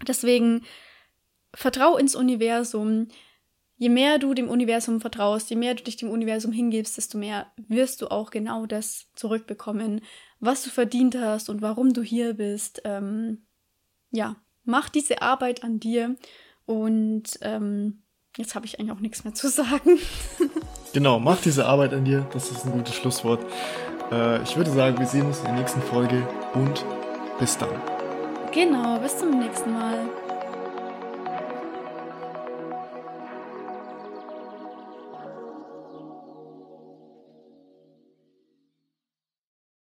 Deswegen 0.09 0.63
vertrau 1.53 1.99
ins 1.99 2.15
Universum. 2.15 3.09
Je 3.77 3.91
mehr 3.91 4.19
du 4.19 4.33
dem 4.33 4.49
Universum 4.49 5.03
vertraust, 5.03 5.51
je 5.51 5.57
mehr 5.57 5.75
du 5.75 5.85
dich 5.85 5.97
dem 5.97 6.09
Universum 6.09 6.53
hingibst, 6.53 6.97
desto 6.97 7.19
mehr 7.19 7.53
wirst 7.69 8.01
du 8.01 8.11
auch 8.11 8.31
genau 8.31 8.65
das 8.65 9.09
zurückbekommen, 9.17 10.01
was 10.39 10.63
du 10.63 10.71
verdient 10.71 11.17
hast 11.17 11.51
und 11.51 11.61
warum 11.61 11.93
du 11.93 12.03
hier 12.03 12.33
bist. 12.33 12.81
Ähm, 12.85 13.45
ja, 14.11 14.37
mach 14.65 14.89
diese 14.89 15.21
Arbeit 15.21 15.65
an 15.65 15.81
dir 15.81 16.17
und 16.65 17.39
ähm, 17.43 18.03
jetzt 18.37 18.55
habe 18.55 18.67
ich 18.67 18.79
eigentlich 18.79 18.93
auch 18.93 19.01
nichts 19.01 19.25
mehr 19.25 19.35
zu 19.35 19.49
sagen. 19.49 19.99
genau, 20.93 21.19
mach 21.19 21.41
diese 21.41 21.67
Arbeit 21.67 21.93
an 21.93 22.05
dir. 22.05 22.27
Das 22.33 22.51
ist 22.51 22.65
ein 22.65 22.73
gutes 22.73 22.95
Schlusswort. 22.95 23.45
Äh, 24.11 24.43
ich 24.43 24.57
würde 24.57 24.71
sagen, 24.71 24.99
wir 24.99 25.07
sehen 25.07 25.27
uns 25.27 25.39
in 25.39 25.47
der 25.47 25.55
nächsten 25.55 25.83
Folge 25.83 26.27
und 26.55 26.85
bis 27.39 27.57
dann. 27.59 27.71
Genau, 28.53 28.99
bis 28.99 29.19
zum 29.19 29.39
nächsten 29.39 29.73
Mal. 29.73 30.09